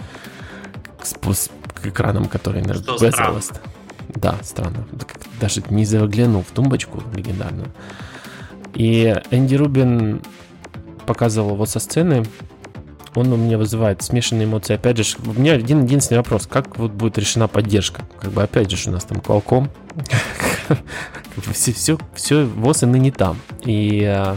[1.03, 1.51] С, с
[1.83, 3.61] экраном, который на безлост.
[4.09, 4.87] Да, странно.
[5.41, 7.69] Даже не заглянул в тумбочку легендарную.
[8.75, 10.21] И Энди Рубин
[11.07, 12.25] показывал его со сцены
[13.17, 14.75] он у меня вызывает смешанные эмоции.
[14.75, 16.47] Опять же, у меня один единственный вопрос.
[16.47, 18.03] Как вот будет решена поддержка?
[18.21, 19.69] Как бы опять же, у нас там Qualcomm.
[21.53, 23.39] все, все, все ВОЗ и ныне там.
[23.65, 24.37] И э,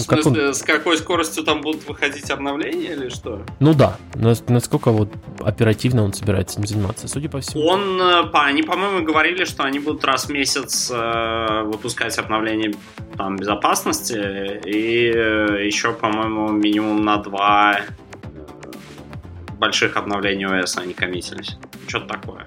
[0.00, 0.54] в смысле, он...
[0.54, 3.42] с какой скоростью там будут выходить обновления или что?
[3.60, 7.64] Ну да, насколько вот оперативно он собирается этим заниматься, судя по всему.
[7.66, 12.74] Он, э, они, по-моему, говорили, что они будут раз в месяц э, выпускать обновления
[13.16, 17.80] там безопасности и э, еще, по-моему, минимум на два
[19.58, 21.56] больших обновлений OS они коммитились.
[21.86, 22.46] Что-то такое.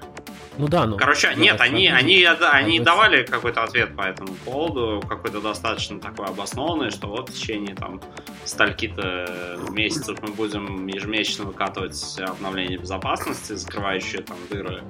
[0.58, 0.96] Ну да, ну.
[0.96, 6.26] Короче, ну, нет, они, они, они давали какой-то ответ по этому поводу, какой-то достаточно такой
[6.26, 8.00] обоснованный, что вот в течение там
[8.44, 14.82] стальки-то месяцев мы будем ежемесячно выкатывать обновления безопасности, закрывающие там дыры.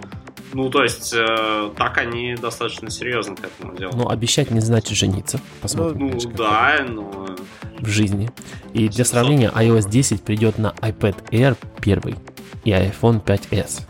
[0.54, 3.96] Ну, то есть, э, так они достаточно серьезно к этому делают.
[3.96, 5.38] Ну, обещать не значит жениться.
[5.60, 5.98] Посмотрим.
[5.98, 7.36] Ну, конечно, да, но...
[7.80, 8.30] В жизни.
[8.72, 12.16] И для сравнения, iOS 10 придет на iPad Air 1
[12.64, 13.82] и iPhone 5s.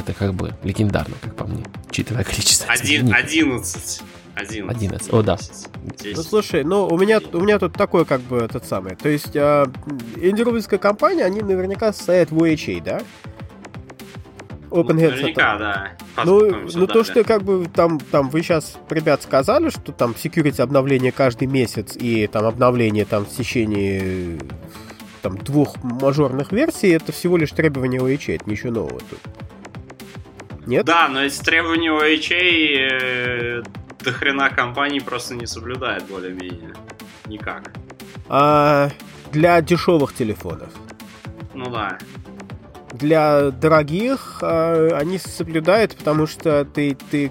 [0.00, 4.02] Это как бы легендарно, как по мне, учитывая количество Один, 11.
[4.34, 4.76] 11.
[4.76, 5.12] 11.
[5.12, 5.36] О, да.
[5.98, 6.16] 10.
[6.16, 8.96] Ну слушай, ну у меня, у меня тут такой как бы этот самый.
[8.96, 9.66] То есть э,
[10.16, 13.02] инди компания, они наверняка состоят в OHA, да?
[14.70, 15.92] Open ну, Наверняка, да.
[16.24, 20.62] Ну, ну то, что как бы там, там вы сейчас, ребят, сказали, что там security
[20.62, 24.38] обновление каждый месяц и там обновление там в течение
[25.22, 29.18] там двух мажорных версий, это всего лишь требование OHA, это ничего нового тут.
[30.66, 30.84] Нет?
[30.84, 33.62] Да, но эти требования OHA э,
[34.00, 36.74] до хрена компаний просто не соблюдает более-менее.
[37.26, 37.72] Никак.
[38.28, 38.90] А
[39.32, 40.72] для дешевых телефонов?
[41.54, 41.98] Ну да.
[42.92, 47.30] Для дорогих а, они соблюдают, потому что ты, ты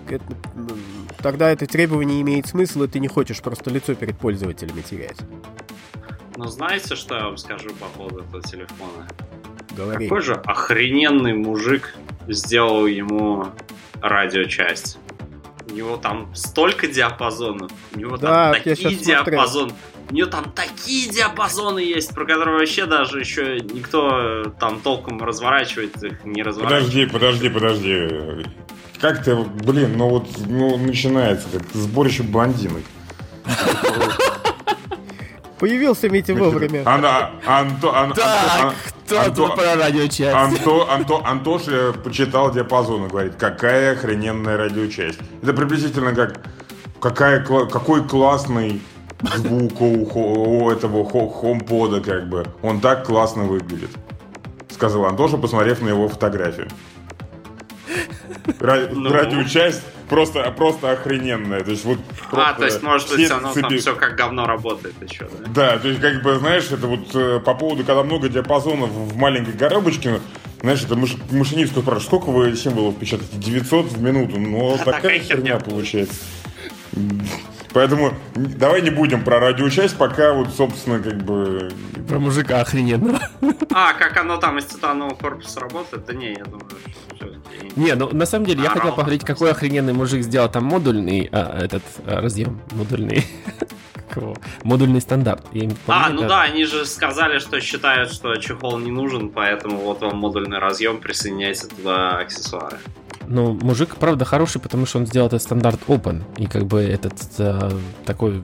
[1.21, 5.17] тогда это требование имеет смысл, и ты не хочешь просто лицо перед пользователями терять.
[6.37, 9.07] Ну знаете, что я вам скажу по поводу этого телефона?
[9.75, 10.07] Говори.
[10.07, 11.95] Какой же охрененный мужик
[12.33, 13.47] сделал ему
[14.01, 14.97] радиочасть.
[15.69, 17.71] У него там столько диапазонов.
[17.93, 19.73] У него да, там такие диапазоны.
[20.09, 26.03] У него там такие диапазоны есть, про которые вообще даже еще никто там толком разворачивает
[26.03, 27.11] их не разворачивает.
[27.11, 28.45] Подожди, подожди, подожди.
[28.99, 32.83] Как ты, блин, ну вот ну, начинается как сборище блондинок.
[35.59, 36.83] Появился Митя вовремя.
[36.85, 38.75] Она, Анто, Ан, так,
[39.17, 40.33] Анто, про радиочасть?
[40.33, 45.19] Анто, Анто, Антоша почитал диапазон и говорит, какая охрененная радиочасть.
[45.41, 46.41] Это приблизительно как,
[46.99, 48.81] какая, какой классный
[49.35, 52.45] звук у, у этого хомпода, как бы.
[52.61, 53.89] Он так классно выглядит.
[54.69, 56.67] Сказал Антоша, посмотрев на его фотографию.
[58.91, 59.11] Ну.
[59.11, 61.63] Радиочасть просто, просто охрененная.
[61.63, 61.99] То есть вот
[62.31, 63.61] а, то есть, может быть, оно цепи...
[63.61, 65.47] там все как говно работает еще, да?
[65.53, 69.15] Да, то есть, как бы, знаешь, это вот э, по поводу, когда много диапазонов в
[69.15, 70.19] маленькой коробочке,
[70.61, 71.15] знаешь, это маш...
[71.31, 73.37] машинистку спрашивают, сколько вы символов печатаете?
[73.37, 74.39] 900 в минуту.
[74.39, 76.15] Ну, а такая херня получается.
[77.71, 81.71] Поэтому давай не будем про радиочасть, пока вот, собственно, как бы...
[82.07, 83.19] Про мужика охрененного.
[83.71, 86.05] А, как оно там из титанового корпуса работает?
[86.05, 87.08] Да не, я думаю, что...
[87.79, 91.63] Не, ну на самом деле я хотел поговорить, какой охрененный мужик сделал там модульный а,
[91.63, 93.25] этот а, разъем, модульный.
[94.63, 95.45] Модульный стандарт.
[95.87, 100.17] а, ну да, они же сказали, что считают, что чехол не нужен, поэтому вот вам
[100.17, 102.77] модульный разъем, присоединяйте туда аксессуары.
[103.27, 106.23] Ну, мужик, правда, хороший, потому что он сделал этот стандарт open.
[106.37, 107.69] И как бы этот э,
[108.03, 108.41] такой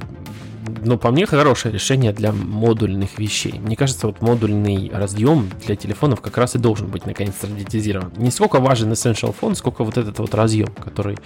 [0.84, 3.60] ну, по мне, хорошее решение для модульных вещей.
[3.60, 8.14] Мне кажется, вот модульный разъем для телефонов как раз и должен быть наконец стандартизирован.
[8.18, 11.18] Не сколько важен Essential Phone, сколько вот этот вот разъем, который,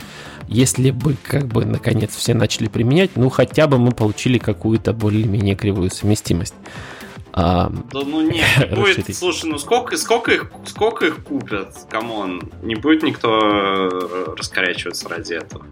[0.48, 5.56] если бы как бы наконец все начали применять, ну, хотя бы мы получили какую-то более-менее
[5.56, 6.56] кривую совместимость.
[7.32, 12.19] А, да ну нет, не будет, слушай, ну сколько, сколько, их, сколько их купят, come
[12.19, 15.66] on, не будет никто э, раскорячиваться ради этого.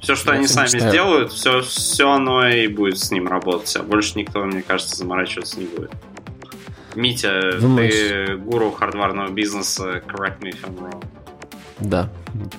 [0.00, 0.90] Все, что Я они сами мечтаю.
[0.90, 3.74] сделают, все, все оно и будет с ним работать.
[3.76, 5.92] А больше никто, мне кажется, заморачиваться не будет.
[6.94, 7.94] Митя, Думаешь...
[7.94, 11.04] ты гуру хардварного бизнеса, correct me if I'm wrong.
[11.78, 12.10] Да,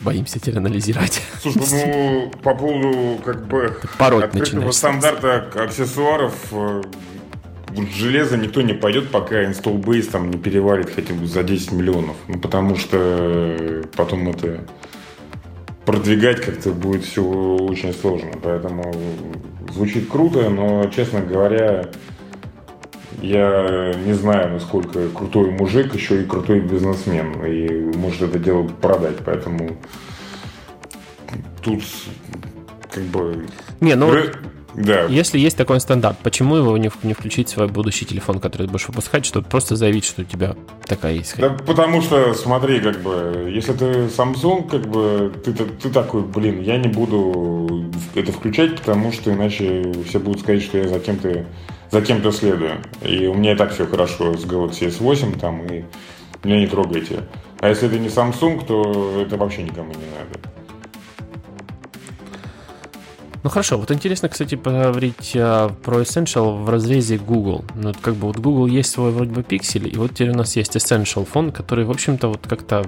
[0.02, 1.22] боимся теперь анализировать.
[1.42, 6.82] Слушай, ну, по поводу, как бы, Пороть открытого стандарта аксессуаров, э,
[7.96, 12.16] железо никто не пойдет, пока install base там не переварит хотя бы за 10 миллионов.
[12.28, 14.66] Ну, потому что э, потом это
[15.86, 18.32] продвигать как-то будет все очень сложно.
[18.42, 18.94] Поэтому
[19.72, 21.90] звучит круто, но, честно говоря,
[23.22, 29.18] я не знаю, насколько крутой мужик, еще и крутой бизнесмен, и может это дело продать,
[29.26, 29.78] поэтому
[31.64, 31.84] тут
[32.92, 33.46] как бы...
[33.80, 34.12] Не, ну...
[34.76, 35.06] Да.
[35.06, 38.72] Если есть такой стандарт, почему его не, не включить в свой будущий телефон, который ты
[38.72, 40.56] будешь выпускать, чтобы просто заявить, что у тебя
[40.86, 41.38] такая есть?
[41.38, 46.22] Да, потому что, смотри, как бы, если ты Samsung, как бы, ты, ты, ты такой,
[46.24, 51.00] блин, я не буду это включать, потому что иначе все будут сказать, что я за
[51.00, 51.46] кем-то
[51.92, 52.78] за кем-то следую.
[53.02, 55.84] И у меня и так все хорошо с Galaxy S8 там, и
[56.44, 57.24] меня не трогайте.
[57.60, 60.40] А если это не Samsung, то это вообще никому не надо.
[63.44, 67.66] Ну хорошо, вот интересно, кстати, поговорить а, про Essential в разрезе Google.
[67.74, 70.56] Ну, как бы вот Google есть свой вроде бы пиксель, и вот теперь у нас
[70.56, 72.86] есть Essential фон, который, в общем-то, вот как-то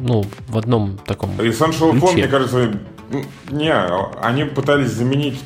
[0.00, 2.72] ну, в одном таком Essential фон, мне кажется,
[3.50, 5.40] не, они пытались заменить,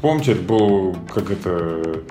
[0.00, 2.02] помните, это был, как это,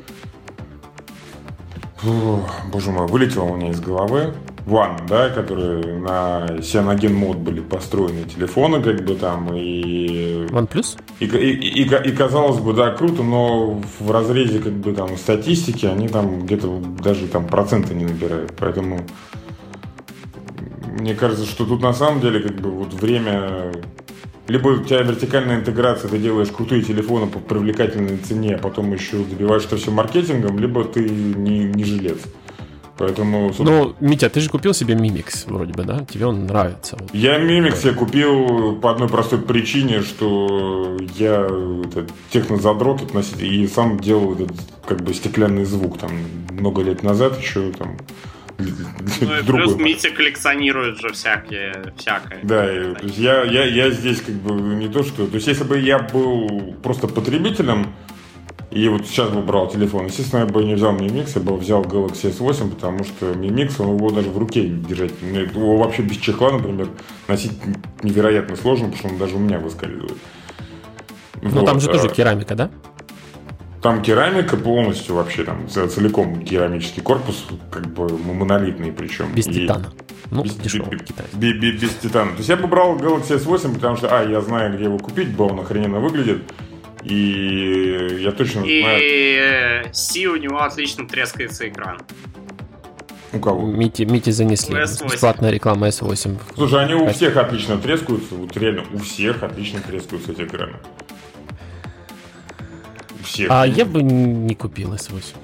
[1.97, 4.35] Фу, боже мой, вылетело у меня из головы.
[4.65, 10.47] One, да, которые на Cyanogen мод были построены телефоны, как бы там, и...
[10.49, 10.99] OnePlus?
[11.19, 15.17] И, и, и, и, и казалось бы, да, круто, но в разрезе, как бы, там,
[15.17, 19.01] статистики они там где-то даже там проценты не набирают, поэтому
[20.99, 23.71] мне кажется, что тут на самом деле, как бы, вот время
[24.47, 29.17] либо у тебя вертикальная интеграция, ты делаешь крутые телефоны по привлекательной цене, а потом еще
[29.17, 32.19] добиваешь это все маркетингом, либо ты не, не жилец.
[32.97, 36.05] Поэтому, Ну, Митя, ты же купил себе Mimix, вроде бы, да?
[36.05, 36.97] Тебе он нравится.
[36.99, 37.13] Вот.
[37.13, 43.99] Я Mimix я купил по одной простой причине, что я это, технозадрот относительно, и сам
[43.99, 44.51] делал этот
[44.87, 46.11] как бы стеклянный звук там
[46.51, 47.97] много лет назад еще там
[48.57, 52.39] ну и плюс Митя коллекционирует же всякие, всякое.
[52.43, 55.27] Да, я, я, я здесь как бы не то, что...
[55.27, 57.93] То есть если бы я был просто потребителем,
[58.75, 60.07] и вот сейчас бы брал телефон.
[60.07, 63.47] Естественно, я бы не взял Mi Mix, я бы взял Galaxy S8, потому что Mi
[63.47, 65.13] Mix, он его даже в руке держать.
[65.21, 66.89] Его вообще без чехла, например,
[67.29, 67.53] носить
[68.03, 70.17] невероятно сложно, потому что он даже у меня выскальзывает.
[71.41, 71.65] Ну, вот.
[71.65, 72.69] там же тоже а керамика, да?
[73.81, 79.33] Там керамика полностью вообще, там целиком керамический корпус, как бы монолитный причем.
[79.33, 79.53] Без и...
[79.53, 79.93] титана.
[80.31, 81.01] Ну, без, дешево, без,
[81.33, 82.31] без, без, без титана.
[82.31, 85.29] То есть я бы брал Galaxy S8, потому что, а, я знаю, где его купить,
[85.29, 86.43] бо он охрененно выглядит.
[87.05, 88.99] И я точно и знаю...
[89.01, 91.99] И C у него отлично трескается экран.
[93.31, 93.67] У кого?
[93.67, 94.75] Мити, Мити занесли.
[94.75, 95.11] S8.
[95.11, 96.37] Бесплатная реклама S8.
[96.55, 98.33] Слушай, они у всех отлично трескаются.
[98.35, 100.73] Вот реально у всех отлично трескаются эти экраны.
[103.19, 103.51] У всех.
[103.51, 105.35] А я бы не купил S8.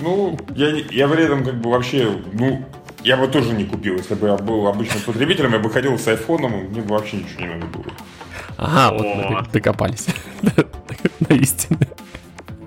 [0.00, 2.64] Ну, я, я при этом как бы вообще, ну,
[3.02, 3.96] я бы тоже не купил.
[3.96, 7.40] Если бы я был обычным потребителем, я бы ходил с айфоном, мне бы вообще ничего
[7.40, 7.86] не надо было.
[8.56, 10.06] Ага, вот мы докопались
[11.28, 11.78] на истину.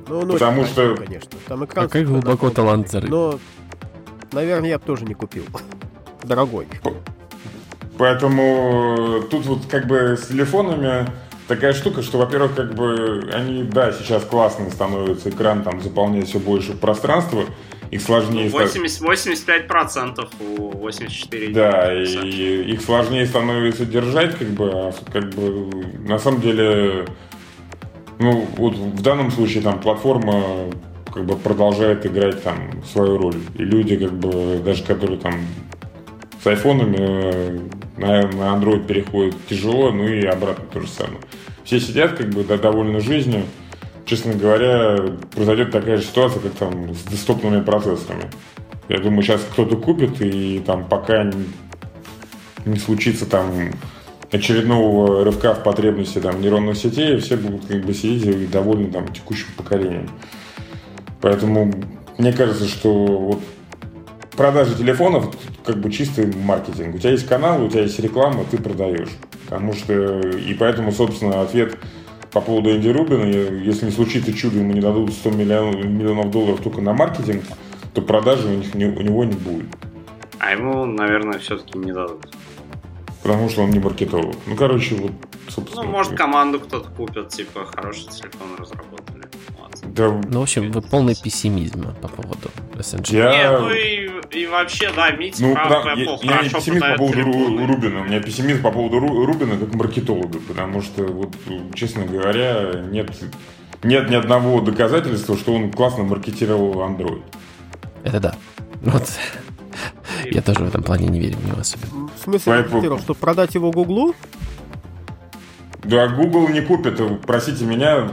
[0.07, 0.95] Ну, ну, Потому что...
[0.95, 1.31] Конечно.
[1.47, 3.09] Там экран а как глубоко талант зарыт.
[3.09, 3.39] Но,
[4.31, 5.43] наверное, я бы тоже не купил.
[6.23, 6.67] Дорогой.
[7.97, 11.07] Поэтому тут вот как бы с телефонами
[11.47, 16.39] такая штука, что, во-первых, как бы они, да, сейчас классные становятся, экран там заполняет все
[16.39, 17.45] больше пространства,
[17.91, 18.49] их сложнее...
[18.49, 21.53] 80, 85% у 84.
[21.53, 25.69] Да, и их сложнее становится держать, как бы, а, как бы,
[26.07, 27.05] на самом деле,
[28.19, 30.69] ну, вот в данном случае там платформа
[31.13, 33.38] как бы продолжает играть там свою роль.
[33.55, 35.33] И люди, как бы, даже которые там
[36.43, 41.19] с айфонами, на, на Android переходит тяжело, ну и обратно то же самое.
[41.63, 43.43] Все сидят как бы да, довольны жизнью.
[44.07, 44.95] Честно говоря,
[45.35, 48.23] произойдет такая же ситуация, как там с десктопными процессорами.
[48.87, 51.29] Я думаю, сейчас кто-то купит, и там пока
[52.65, 53.51] не, случится там
[54.31, 59.09] очередного рывка в потребности там, нейронных сетей, все будут как бы сидеть и довольны там,
[59.09, 60.09] текущим поколением.
[61.19, 61.73] Поэтому
[62.17, 63.41] мне кажется, что вот
[64.37, 65.35] продажа телефонов
[65.65, 66.95] как бы чистый маркетинг.
[66.95, 69.09] У тебя есть канал, у тебя есть реклама, ты продаешь.
[69.43, 71.77] Потому что, и поэтому, собственно, ответ
[72.32, 76.61] по поводу Энди Рубина, если не случится чудо, ему не дадут 100 миллионов, миллионов долларов
[76.61, 77.43] только на маркетинг,
[77.93, 79.67] то продажи у, них, у него не будет.
[80.39, 82.28] А ему, наверное, все-таки не дадут.
[83.23, 84.36] Потому что он не маркетолог.
[84.45, 85.11] Ну, короче, вот,
[85.49, 85.84] собственно.
[85.84, 89.06] Ну, может, команду кто-то купит, типа, хороший телефон разработали.
[89.97, 90.21] Да.
[90.29, 93.15] Ну, в общем, вы полный пессимизм по поводу SNG.
[93.15, 93.31] Я...
[93.31, 96.97] Не, ну и, и вообще, да, Мити ну, прав, да, я, я не пессимист по
[96.97, 101.33] поводу Ру, Рубина, у меня пессимизм по поводу Ру, Рубина как маркетолога, потому что, вот,
[101.73, 103.11] честно говоря, нет,
[103.83, 107.23] нет ни одного доказательства, что он классно маркетировал Android.
[108.03, 108.35] Это да.
[108.81, 109.09] Вот.
[110.25, 112.09] Я тоже в этом плане не верю в него особенно.
[112.15, 114.13] В смысле, маркетировал, что продать его Гуглу?
[115.88, 118.09] Да, Google не купит, простите меня,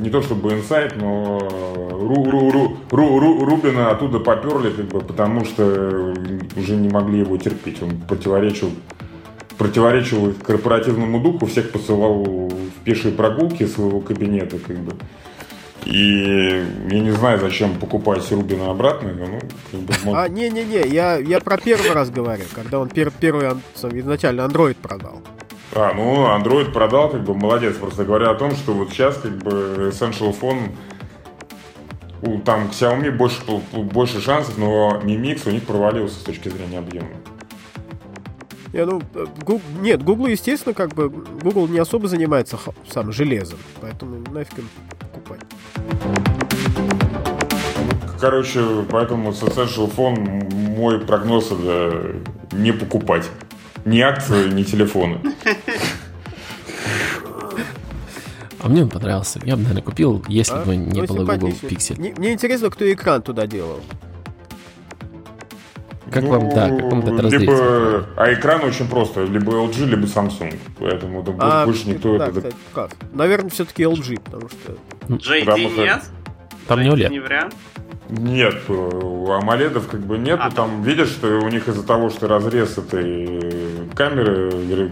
[0.00, 5.00] не то чтобы инсайт, но Ру, Ру, Ру, Ру, Ру, Рубина оттуда поперли, как бы,
[5.00, 6.14] потому что
[6.56, 7.82] уже не могли его терпеть.
[7.82, 8.70] Он противоречил,
[9.58, 14.94] противоречил корпоративному духу, всех посылал в пешие прогулки своего кабинета, как бы.
[15.84, 19.12] И я не знаю, зачем покупать Рубина обратно.
[19.12, 19.40] Ну,
[19.70, 20.16] как бы, мог...
[20.16, 23.50] А, не-не-не, я, я про первый раз говорю, когда он пер, первый
[23.92, 25.20] изначально Android продал.
[25.76, 27.76] А, ну, Android продал, как бы, молодец.
[27.76, 30.70] Просто говоря о том, что вот сейчас, как бы, Essential Phone
[32.22, 33.40] у, там, Xiaomi больше,
[33.72, 37.08] больше шансов, но Mi Mix у них провалился с точки зрения объема.
[38.72, 39.02] Не, ну,
[39.44, 42.58] Google, нет, Google, естественно, как бы, Google не особо занимается
[42.88, 44.68] сам железом, поэтому нафиг им
[44.98, 45.40] покупать.
[48.20, 52.16] Короче, поэтому с Essential Phone мой прогноз это
[52.52, 53.28] не покупать.
[53.84, 55.20] Ни акции, ни телефоны.
[58.60, 59.40] А мне он понравился.
[59.44, 60.64] Я бы, наверное, купил, если а?
[60.64, 61.98] бы не ну, было Google Pixel.
[61.98, 63.80] Мне, мне интересно, кто экран туда делал.
[66.10, 69.24] Как ну, вам, да, как вам это либо, А экран очень просто.
[69.24, 70.56] Либо LG, либо Samsung.
[70.78, 72.36] Поэтому да, а, больше никто да, это...
[72.36, 72.90] Кстати, как?
[73.12, 74.76] Наверное, все-таки LG, потому что...
[75.08, 76.02] JD нет?
[76.66, 77.10] Там не OLED.
[77.10, 77.54] Не вариант?
[78.18, 80.38] Нет, у AMOLED как бы нет.
[80.40, 84.90] А, там видишь, что у них из-за того, что разрез этой камеры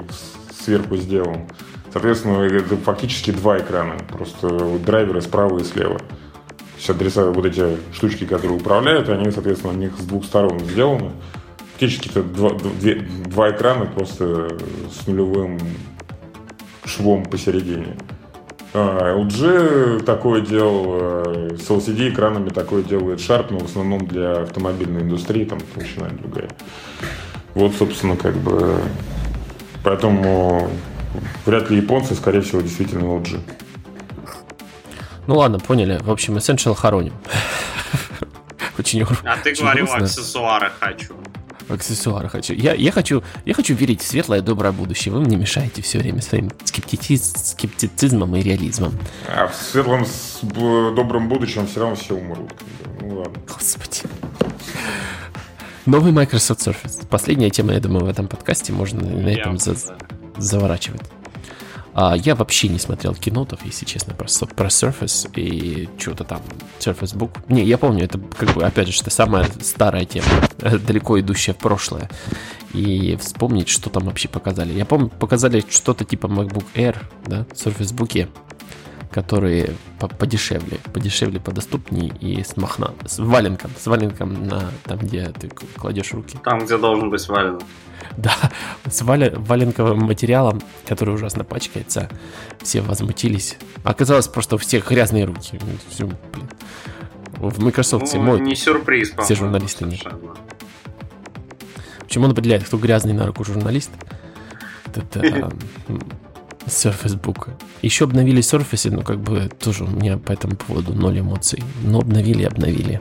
[0.58, 1.48] сверху сделан,
[1.92, 3.96] соответственно, это фактически два экрана.
[4.08, 4.48] Просто
[4.78, 6.00] драйверы справа и слева.
[6.78, 11.12] Все адреса, вот эти штучки, которые управляют, они, соответственно, у них с двух сторон сделаны.
[11.72, 12.70] Фактически это два, два,
[13.26, 14.58] два экрана просто
[14.90, 15.60] с нулевым
[16.84, 17.96] швом посередине.
[18.74, 21.24] А, LG такое делал,
[21.56, 26.48] с LCD экранами такое делает Sharp, но в основном для автомобильной индустрии, там толщина другая.
[27.54, 28.80] Вот, собственно, как бы...
[29.84, 30.70] Поэтому
[31.44, 33.40] вряд ли японцы, скорее всего, действительно LG.
[35.26, 35.98] Ну ладно, поняли.
[36.02, 37.14] В общем, Essential хороним.
[38.78, 41.14] Очень А ты говорил, аксессуары хочу
[41.74, 42.54] аксессуары хочу.
[42.54, 43.22] Я, я хочу.
[43.44, 45.12] я хочу верить в светлое доброе будущее.
[45.12, 48.98] Вы мне мешаете все время своим скептициз, скептицизмом и реализмом.
[49.28, 52.52] А в светлом с добром будущем все равно все умрут.
[53.00, 53.34] Ну ладно.
[53.46, 54.02] Господи.
[55.86, 57.06] Новый Microsoft Surface.
[57.08, 59.74] Последняя тема, я думаю, в этом подкасте можно на этом за
[60.36, 61.02] заворачивать.
[61.94, 66.40] А, я вообще не смотрел кинотов, если честно, про, про Surface и что-то там,
[66.80, 67.30] Surface Book.
[67.48, 70.26] Не, я помню, это как бы, опять же, это самая старая тема,
[70.58, 72.08] далеко идущая в прошлое.
[72.72, 74.72] И вспомнить, что там вообще показали.
[74.72, 78.28] Я помню, показали что-то типа MacBook Air, да, Surface Book,
[79.10, 79.74] которые
[80.18, 86.12] подешевле, подешевле, подоступнее и с махна, с валенком, с валенком на там, где ты кладешь
[86.12, 86.38] руки.
[86.42, 87.62] Там, где должен быть валенок.
[88.16, 88.34] Да,
[88.88, 92.08] с валя, валенковым материалом, который ужасно пачкается.
[92.62, 93.56] Все возмутились.
[93.84, 95.58] Оказалось, просто у всех грязные руки.
[95.88, 96.48] Все, блин.
[97.38, 98.42] В Microsoft ну, все моют.
[98.42, 100.06] Не сюрприз, Все журналисты нет.
[102.00, 103.90] Почему он определяет, кто грязный на руку журналист?
[104.94, 105.20] Это
[106.66, 107.48] Surface Book.
[107.80, 111.62] Еще обновили Surface, но как бы тоже у меня по этому поводу ноль эмоций.
[111.82, 113.00] Но обновили, обновили.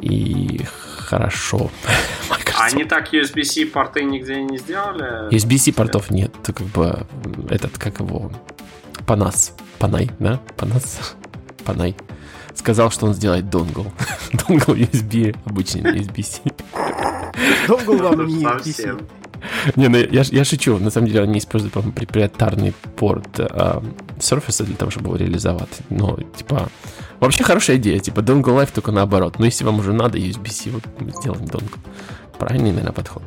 [0.00, 1.70] И хорошо.
[2.60, 5.32] А они так USB-C порты нигде не сделали?
[5.34, 6.32] USB-C портов нет.
[6.42, 7.06] Это как бы
[7.48, 8.30] этот, как его,
[9.06, 9.54] Панас.
[9.78, 10.40] Панай, да?
[10.56, 11.16] Панас?
[11.64, 11.96] Панай.
[12.54, 13.86] Сказал, что он сделает донгл.
[14.32, 16.42] донгл USB, обычный USB-C.
[17.66, 18.98] Донгл вам не USB-C.
[19.76, 20.78] Не, ну я, я шучу.
[20.78, 23.82] На самом деле они используют, по-моему, проприетарный порт а,
[24.18, 25.80] Surface для того, чтобы его реализовать.
[25.88, 26.68] Но, типа,
[27.20, 27.98] вообще хорошая идея.
[28.00, 29.38] Типа, Dongle Live только наоборот.
[29.38, 31.78] Но если вам уже надо USB-C, вот мы сделаем Dongle.
[32.40, 33.22] Правильный, наверное, подход.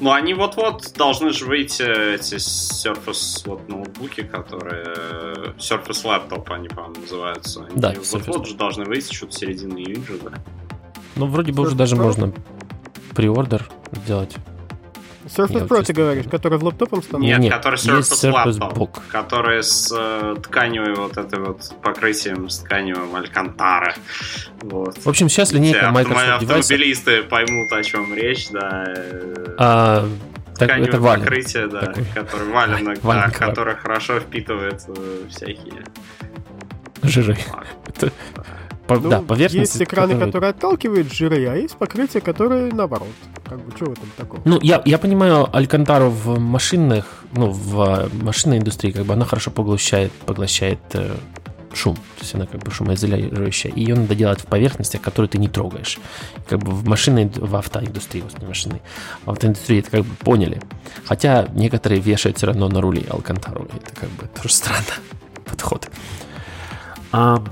[0.00, 1.82] Ну, они вот-вот должны же выйти,
[2.14, 5.54] эти Surface вот, ноутбуки, которые...
[5.58, 7.66] Surface Laptop они, по-моему, называются.
[7.66, 10.32] Они Да, вот-вот же должны выйти, что-то середины июня, да.
[11.16, 12.02] Ну, вроде бы уже Surface даже Pro?
[12.02, 12.32] можно
[13.14, 14.34] приордер сделать.
[15.26, 17.24] Surface Я Pro, ты говоришь, который в лаптопом стандарт?
[17.24, 19.00] Нет, Нет, который есть Surface, Surface Laptop, Book.
[19.10, 23.94] который с э, тканевой вот этой вот покрытием с тканевым Алькантара.
[24.62, 24.96] Вот.
[24.98, 26.50] В общем, сейчас линейка Microsoft девайсов.
[26.60, 28.84] автомобилисты поймут, о чем речь, да.
[28.86, 30.08] э, А,
[30.56, 31.22] так, это вален.
[31.24, 32.04] покрытие, да, такой.
[32.14, 35.82] который валенок, да, который хорошо впитывает э, всякие.
[37.02, 37.36] Жиры.
[37.88, 38.12] Это-
[38.86, 39.74] по- Ну, да, поверхность.
[39.74, 43.08] есть экраны, которая- которые отталкивают жиры, а есть покрытия, которые наоборот.
[43.44, 44.40] Как бы, что в этом такого?
[44.44, 49.24] Ну, я, я понимаю, Алькантару в машинных, ну, в э, машинной индустрии, как бы она
[49.24, 51.14] хорошо поглощает, поглощает э,
[51.74, 51.94] шум.
[51.96, 53.70] То есть она как бы шумоизолирующая.
[53.70, 55.98] И ее надо делать в поверхностях, которые ты не трогаешь.
[56.48, 58.80] Как бы в машинной, в автоиндустрии, вот не машинной,
[59.26, 60.60] в автоиндустрии это как бы поняли.
[61.04, 63.64] Хотя некоторые вешают все равно на рули Алькантару.
[63.66, 64.94] Это как бы тоже странно
[65.44, 65.88] подход.
[67.12, 67.42] А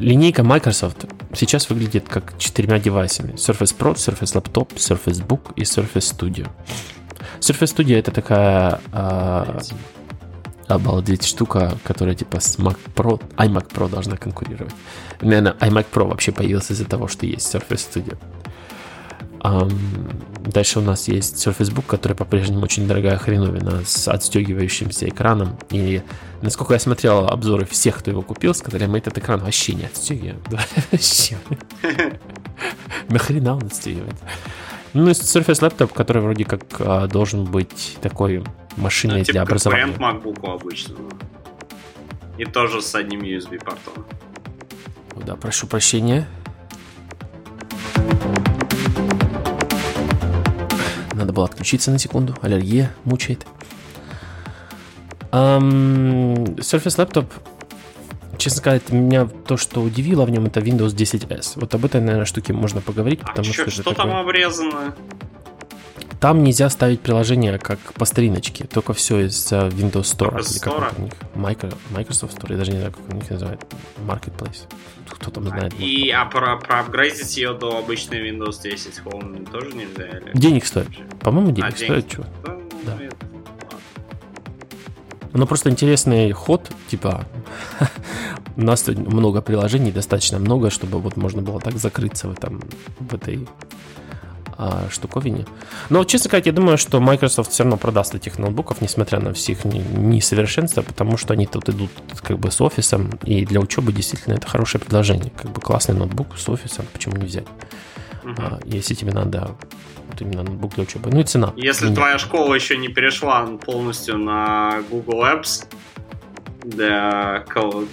[0.00, 3.34] линейка Microsoft сейчас выглядит как четырьмя девайсами.
[3.34, 6.48] Surface Pro, Surface Laptop, Surface Book и Surface Studio.
[7.40, 9.58] Surface Studio это такая а,
[10.68, 14.74] обалдеть штука, которая типа с Mac Pro, iMac Pro должна конкурировать.
[15.20, 18.16] Наверное, iMac Pro вообще появился из-за того, что есть Surface Studio.
[19.42, 25.58] Дальше у нас есть Surface Book, который по-прежнему очень дорогая хреновина с отстегивающимся экраном.
[25.70, 26.02] И
[26.42, 30.42] насколько я смотрел обзоры всех, кто его купил, сказали, мы этот экран вообще не отстегиваем.
[30.90, 31.36] Вообще.
[33.08, 34.16] Нахрена он отстегивает?
[34.92, 38.42] Ну, и Surface Laptop, который вроде как а, должен быть такой
[38.76, 39.84] машиной ну, типа для образования.
[39.84, 41.10] конкурент MacBook обычного.
[42.38, 44.04] И тоже с одним USB-портом.
[45.24, 46.26] Да, прошу прощения.
[51.40, 52.34] Надо было отключиться на секунду.
[52.42, 53.46] Аллергия мучает.
[55.32, 57.26] Ам, Surface Laptop,
[58.36, 61.52] честно сказать, меня то, что удивило в нем, это Windows 10S.
[61.56, 64.94] Вот об этой, наверное, штуке можно поговорить, А потому что это что такое- там обрезано?
[66.20, 70.42] Там нельзя ставить приложение как по стариночке, только все из э, Windows Store.
[70.42, 70.98] С или как Store?
[70.98, 73.64] у них, Micro- Microsoft Store, я даже не знаю, как у них называют,
[74.06, 74.64] Marketplace.
[75.08, 75.72] Кто там знает?
[75.80, 80.04] И а про, проапгрейдить ее до обычной Windows 10 Home тоже нельзя?
[80.08, 80.30] Или?
[80.34, 80.88] Денег стоит.
[81.20, 82.24] По-моему, денег А, денег стоит, чего?
[82.44, 82.98] Да, ну, Да.
[85.32, 87.24] Ну, просто интересный ход, типа,
[88.56, 92.60] у нас много приложений, достаточно много, чтобы вот можно было так закрыться в, этом,
[92.98, 93.46] в этой
[94.62, 95.46] а, штуковине.
[95.88, 99.52] Но, честно сказать, я думаю, что Microsoft все равно продаст этих ноутбуков, несмотря на все
[99.52, 101.90] их не- несовершенства, потому что они тут идут
[102.20, 105.32] как бы с офисом, и для учебы действительно это хорошее предложение.
[105.34, 107.46] Как бы классный ноутбук с офисом, почему не взять?
[108.22, 108.36] Мгм.
[108.38, 109.56] А, если тебе надо
[110.10, 111.08] вот именно ноутбук для учебы.
[111.10, 111.54] Ну и цена.
[111.56, 111.94] Если Меня.
[111.96, 115.64] твоя школа еще не перешла полностью на Google Apps
[116.64, 117.46] для,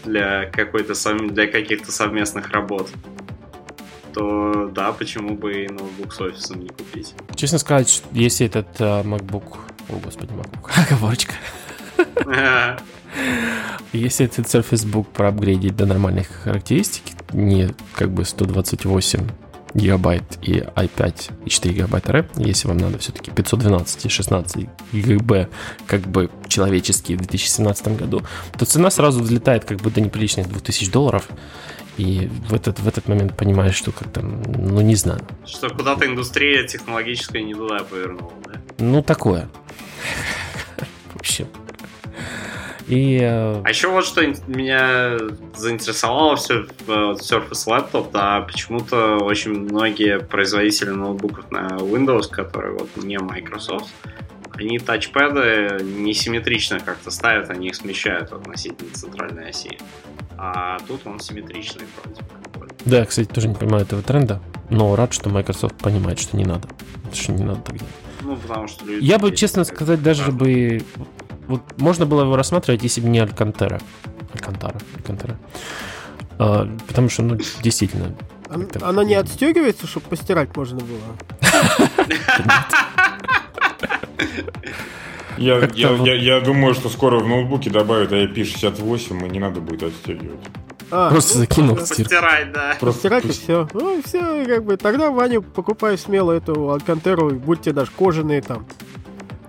[0.03, 0.93] для какой-то
[1.29, 2.89] для каких-то совместных работ,
[4.17, 7.13] то да, почему бы и ноутбук с офисом не купить?
[7.35, 9.57] Честно сказать, если этот а, MacBook...
[9.89, 10.71] О, господи, MacBook.
[10.87, 11.33] Оговорочка.
[13.93, 19.21] Если этот Surface Book проапгрейдить до нормальных характеристик, не как бы 128
[19.73, 25.49] гигабайт и i5 и 4 гигабайта RAM, если вам надо все-таки 512 и 16 гигабайт
[25.87, 28.21] как бы человеческие в 2017 году,
[28.57, 31.27] то цена сразу взлетает как бы до неприличных 2000 долларов.
[31.97, 35.21] И в этот, в этот момент понимаешь, что как-то, ну не знаю.
[35.45, 38.61] Что куда-то индустрия технологическая не туда повернула, да?
[38.77, 39.49] Ну, такое.
[41.13, 41.47] Вообще.
[42.87, 45.17] И э, А еще вот что меня
[45.55, 52.77] заинтересовало все в э, Surface Laptop, да, почему-то очень многие производители ноутбуков на Windows, которые
[52.77, 53.89] вот не Microsoft,
[54.53, 59.77] они тачпэды несимметрично как-то ставят, они их смещают относительно центральной оси.
[60.37, 62.67] А тут он симметричный вроде бы.
[62.85, 66.45] да, я, кстати, тоже не понимаю этого тренда, но рад, что Microsoft понимает, что не
[66.45, 66.67] надо.
[67.13, 67.93] Что не надо так делать.
[68.21, 69.03] Ну, потому что люди...
[69.03, 70.79] Я бы, честно сказать, даже разные.
[70.79, 70.85] бы...
[71.47, 73.79] Вот можно было его рассматривать, если бы не Алькантера.
[74.33, 74.79] Алькантара.
[74.95, 75.37] Алькантера.
[76.37, 78.13] А, потому что, ну, действительно,
[78.81, 81.17] Она не отстегивается, чтобы постирать можно было.
[85.37, 89.83] Я, я, я, я думаю, что скоро в ноутбуке добавят IP68, и не надо будет
[89.83, 90.39] отстегивать.
[90.89, 92.03] А, Просто ну, закинул в стирку.
[92.03, 92.75] Постирать, да.
[92.79, 93.67] Просто Стирать и пусть- все.
[93.73, 98.65] Ну, все, как бы, тогда, Ваня, покупай смело эту Алькантеру, будьте даже кожаные там.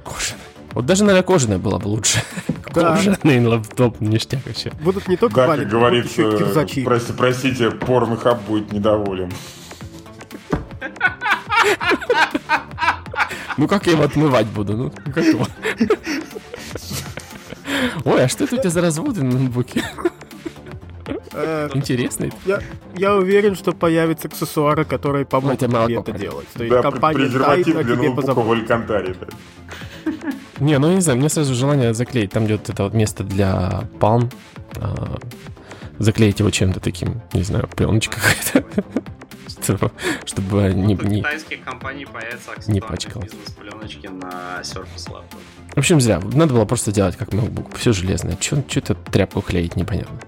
[0.04, 0.42] Кожаная.
[0.72, 2.20] Вот даже, наверное, кожаная была бы лучше.
[2.74, 2.96] Да.
[2.96, 4.70] Кожаный лаптоп, ништяк вообще.
[4.82, 6.84] Будут не только Да, валить, как будут еще говорится, кирзачи.
[6.84, 9.32] прости- простите, порнохаб будет недоволен.
[13.58, 14.76] Ну как я его отмывать буду?
[14.76, 15.46] Ну, как его?
[18.04, 19.84] Ой, а что это у тебя за разводы на ноутбуке?
[21.32, 22.32] Э, Интересный.
[22.46, 22.60] я,
[22.96, 26.46] я уверен, что появятся аксессуары, которые помогут тебе молоко тебе это делать.
[26.54, 28.52] То есть Да, компания презерватив для ноутбука в.
[28.52, 29.14] Алькантаре.
[29.20, 30.12] да.
[30.60, 32.32] Не, ну я не знаю, мне сразу желание заклеить.
[32.32, 34.30] Там где вот это вот место для палм.
[34.76, 35.18] а,
[35.98, 38.20] заклеить его чем-то таким, не знаю, пленочкой
[38.52, 38.82] какой-то.
[39.62, 39.90] Чтобы-
[40.24, 43.30] Чтобы не, не- китайских компаний появятся не аксессуарные пачкалось.
[43.32, 45.36] бизнес-пленочки на Surface Laptop.
[45.74, 46.20] В общем, зря.
[46.20, 47.76] Надо было просто делать как MacBook.
[47.76, 48.36] Все железное.
[48.36, 50.18] Че это тряпку клеить, непонятно.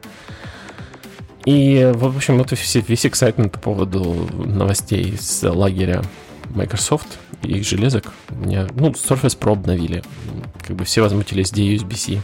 [1.47, 6.02] И, в общем, это все, весь эксайтмент по поводу новостей с лагеря
[6.51, 8.12] Microsoft и их железок.
[8.30, 10.02] Мне, ну, Surface Pro обновили.
[10.66, 12.22] Как бы все возмутились, где USB-C.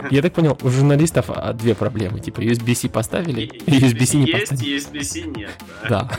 [0.10, 2.20] Я так понял, у журналистов а, две проблемы.
[2.20, 4.76] Типа, USB-C поставили, и USB-C не есть, поставили.
[4.76, 5.50] USB-C нет.
[5.88, 6.10] Да.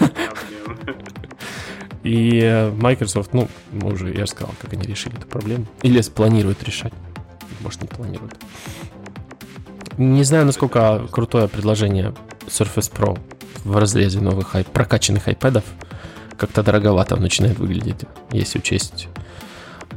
[2.03, 5.65] И э, Microsoft, ну, мы уже, я же сказал, как они решили эту проблему.
[5.81, 6.93] Или планируют решать.
[7.61, 8.35] Может, не планируют.
[9.97, 12.13] Не знаю, насколько крутое предложение
[12.45, 13.19] Surface Pro
[13.63, 15.63] в разрезе новых прокачанных iPad.
[16.37, 18.01] Как-то дороговато начинает выглядеть,
[18.31, 19.07] если учесть,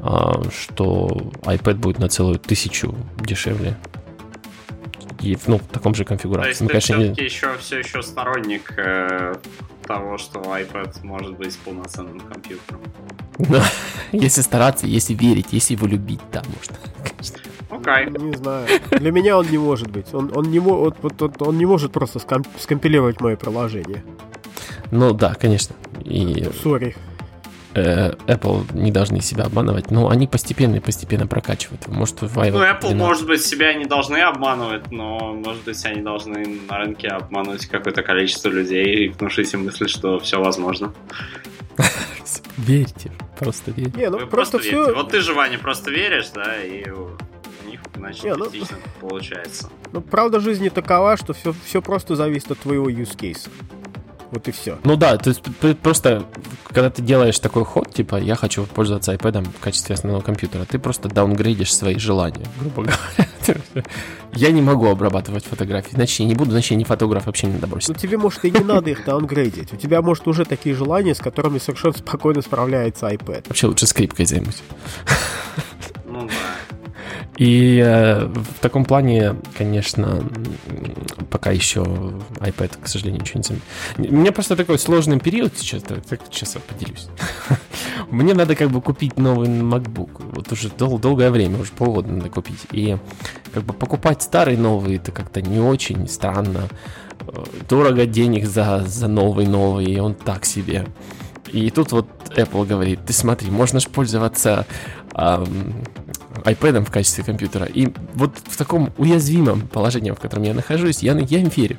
[0.02, 1.08] а, что
[1.42, 3.76] iPad будет на целую тысячу дешевле.
[5.20, 6.48] И ну, в таком же То конфигурации.
[6.50, 9.34] есть Ну, ты конечно, не- все-таки еще, все еще сторонник э,
[9.86, 12.80] того, что iPad может быть полноценным компьютером.
[13.38, 13.60] Но
[14.12, 16.76] если стараться, если верить, если его любить, да, можно.
[17.04, 17.36] конечно.
[17.68, 18.10] Окей.
[18.18, 18.66] Не знаю.
[18.92, 20.06] Для меня он не может быть.
[20.14, 24.02] Он, он, не, вот, вот, он не может просто ском- скомпилировать мое приложение.
[24.90, 25.76] Ну да, конечно.
[26.04, 26.96] И Сори.
[27.74, 31.86] э, Apple не должны себя обманывать, но они постепенно и постепенно прокачивают.
[31.88, 32.96] Может, в iOS Ну, Apple, 12.
[32.96, 38.02] может быть, себя не должны обманывать, но, может быть, они должны на рынке обмануть какое-то
[38.02, 40.92] количество людей и внушить им мысль, что все возможно.
[42.56, 43.98] Верьте, просто верьте.
[43.98, 44.70] Не, ну Вы просто, верьте.
[44.70, 44.94] все.
[44.94, 47.08] Вот ты же, Ваня, просто веришь, да, и у
[47.66, 48.50] них, значит, Не, ну-
[49.00, 49.68] получается.
[49.92, 53.48] Ну, правда жизни такова, что все, все просто зависит от твоего use case.
[54.30, 54.78] Вот и все.
[54.84, 55.42] Ну да, то есть
[55.82, 56.24] просто,
[56.68, 60.78] когда ты делаешь такой ход, типа, я хочу пользоваться iPad в качестве основного компьютера, ты
[60.78, 63.84] просто даунгрейдишь свои желания, грубо говоря.
[64.32, 67.54] Я не могу обрабатывать фотографии, значит, я не буду, значит, я не фотограф, вообще не
[67.54, 69.72] надо Ну, тебе, может, и не надо их даунгрейдить.
[69.72, 73.46] У тебя, может, уже такие желания, с которыми совершенно спокойно справляется iPad.
[73.48, 74.62] Вообще лучше скрипкой займусь.
[76.06, 76.79] Ну да.
[77.40, 80.22] И э, в таком плане, конечно,
[81.30, 84.12] пока еще iPad, к сожалению, ничего не заменит.
[84.12, 87.08] У меня просто такой сложный период сейчас, так, сейчас поделюсь.
[88.10, 90.20] Мне надо как бы купить новый MacBook.
[90.34, 92.60] Вот уже дол- долгое время, уже полгода надо купить.
[92.72, 92.98] И
[93.54, 96.68] как бы покупать старый новый, это как-то не очень странно.
[97.20, 100.88] Э, Дорого денег за, за новый новый, и он так себе.
[101.50, 102.06] И тут вот
[102.36, 104.66] Apple говорит, ты смотри, можно же пользоваться
[106.44, 107.66] iPad в качестве компьютера.
[107.66, 111.76] И вот в таком уязвимом положении, в котором я нахожусь, я, я им верю.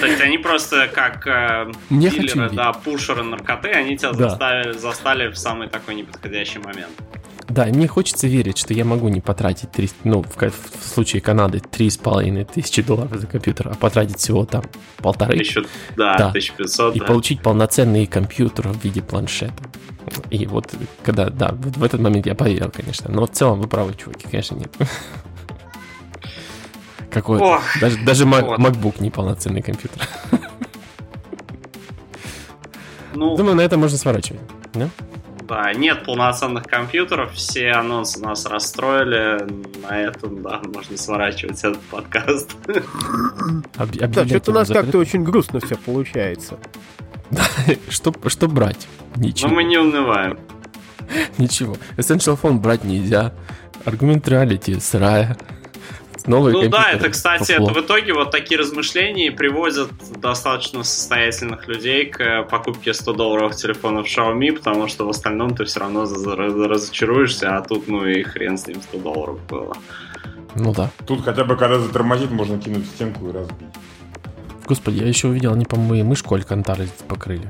[0.00, 4.28] То есть они просто как э, Не дилеры, да, пушеры наркоты, они тебя Да.
[4.28, 6.92] заставили, застали в самый такой неподходящий момент.
[7.48, 11.22] Да, и мне хочется верить, что я могу не потратить, 300, ну, в, в случае
[11.22, 14.64] Канады, 3,5 тысячи долларов за компьютер, а потратить всего там
[14.98, 15.38] полторы.
[15.38, 15.64] Тысячу,
[15.96, 16.28] да, Да.
[16.28, 17.06] 1500, и да.
[17.06, 19.54] получить полноценный компьютер в виде планшета.
[20.30, 23.10] И вот когда, да, вот в этот момент я поверил, конечно.
[23.10, 24.74] Но в целом вы правы, чуваки, конечно, нет.
[27.10, 27.40] Какой
[27.80, 28.58] даже, даже вот.
[28.58, 30.06] MacBook не полноценный компьютер.
[33.14, 34.40] Ну, Думаю, на это можно сворачивать.
[34.74, 34.90] Да?
[35.48, 39.46] Да, нет полноценных компьютеров, все анонсы нас расстроили,
[39.88, 42.54] на этом, да, можно сворачивать этот подкаст.
[43.76, 46.58] Об- Да, что-то у нас как-то очень грустно все получается.
[47.88, 48.86] Что, что брать?
[49.16, 49.50] Но Ничего.
[49.50, 50.38] мы не унываем.
[51.38, 51.76] Ничего.
[51.96, 53.32] Essential Phone брать нельзя.
[53.84, 55.36] Аргумент реалити сырая.
[56.28, 59.90] Новый Ну да, это, кстати, это в итоге вот такие размышления приводят
[60.20, 65.80] достаточно состоятельных людей к покупке 100 долларовых телефонов Xiaomi, потому что в остальном ты все
[65.80, 69.76] равно разочаруешься, а тут, ну и хрен с ним 100 долларов было.
[70.54, 70.90] Ну да.
[71.06, 73.68] Тут хотя бы, когда затормозит, можно кинуть в стенку и разбить.
[74.66, 77.48] Господи, я еще увидел, они, по-моему, и мышку Алькантары покрыли.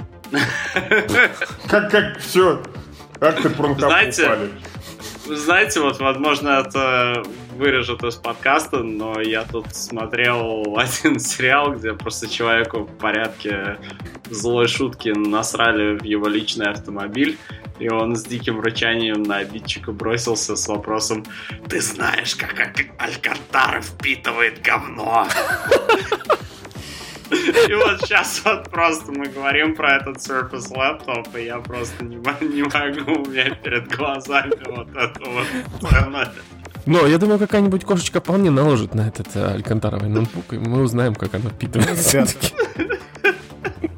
[1.67, 2.63] Как, как, все.
[3.19, 4.51] Как ты пронкап Знаете, упали?
[5.27, 7.23] Знаете, вот, возможно, это
[7.57, 13.79] вырежут из подкаста, но я тут смотрел один сериал, где просто человеку в порядке
[14.31, 17.39] злой шутки насрали в его личный автомобиль,
[17.79, 21.25] и он с диким рычанием на обидчика бросился с вопросом
[21.69, 22.59] «Ты знаешь, как
[22.99, 25.29] Алькантара впитывает говно?»
[27.31, 32.17] И вот сейчас вот просто мы говорим про этот Surface Laptop, и я просто не,
[32.17, 35.47] не могу, у меня перед глазами вот это вот.
[36.87, 41.15] Но я думаю, какая-нибудь кошечка вполне наложит на этот э, алькантаровый ноутбук, и мы узнаем,
[41.15, 42.27] как она впитывается.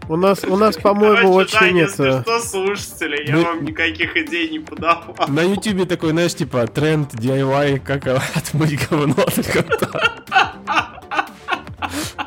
[0.08, 1.90] У нас, у нас, по-моему, очень да, нет...
[1.90, 3.44] Если что, слушатели, я Мы...
[3.44, 5.14] вам никаких идей не подавал.
[5.28, 9.38] На ютубе такой, знаешь, типа, тренд DIY, как отмыть говно от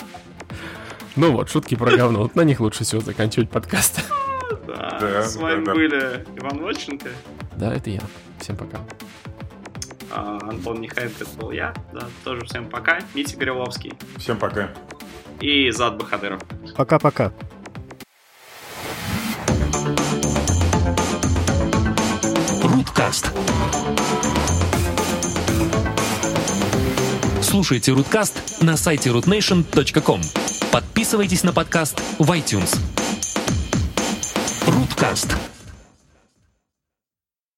[1.15, 2.19] Ну вот, шутки про говно.
[2.23, 4.03] Вот на них лучше всего заканчивать подкаст.
[4.67, 7.09] Да, да с вами да, были Иван Воченко.
[7.55, 8.01] Да, это я.
[8.39, 8.79] Всем пока.
[10.11, 11.73] А, Антон Михайлов, это был я.
[11.93, 12.99] Да, тоже всем пока.
[13.13, 13.93] Митя Гореловский.
[14.17, 14.69] Всем пока.
[15.39, 16.41] И Зад Бахадыров.
[16.75, 17.31] Пока-пока.
[22.63, 23.31] Руткаст.
[27.41, 30.21] Слушайте Руткаст на сайте rootnation.com.
[30.73, 32.75] Подписывайтесь на подкаст в iTunes.
[34.65, 35.27] Руткаст.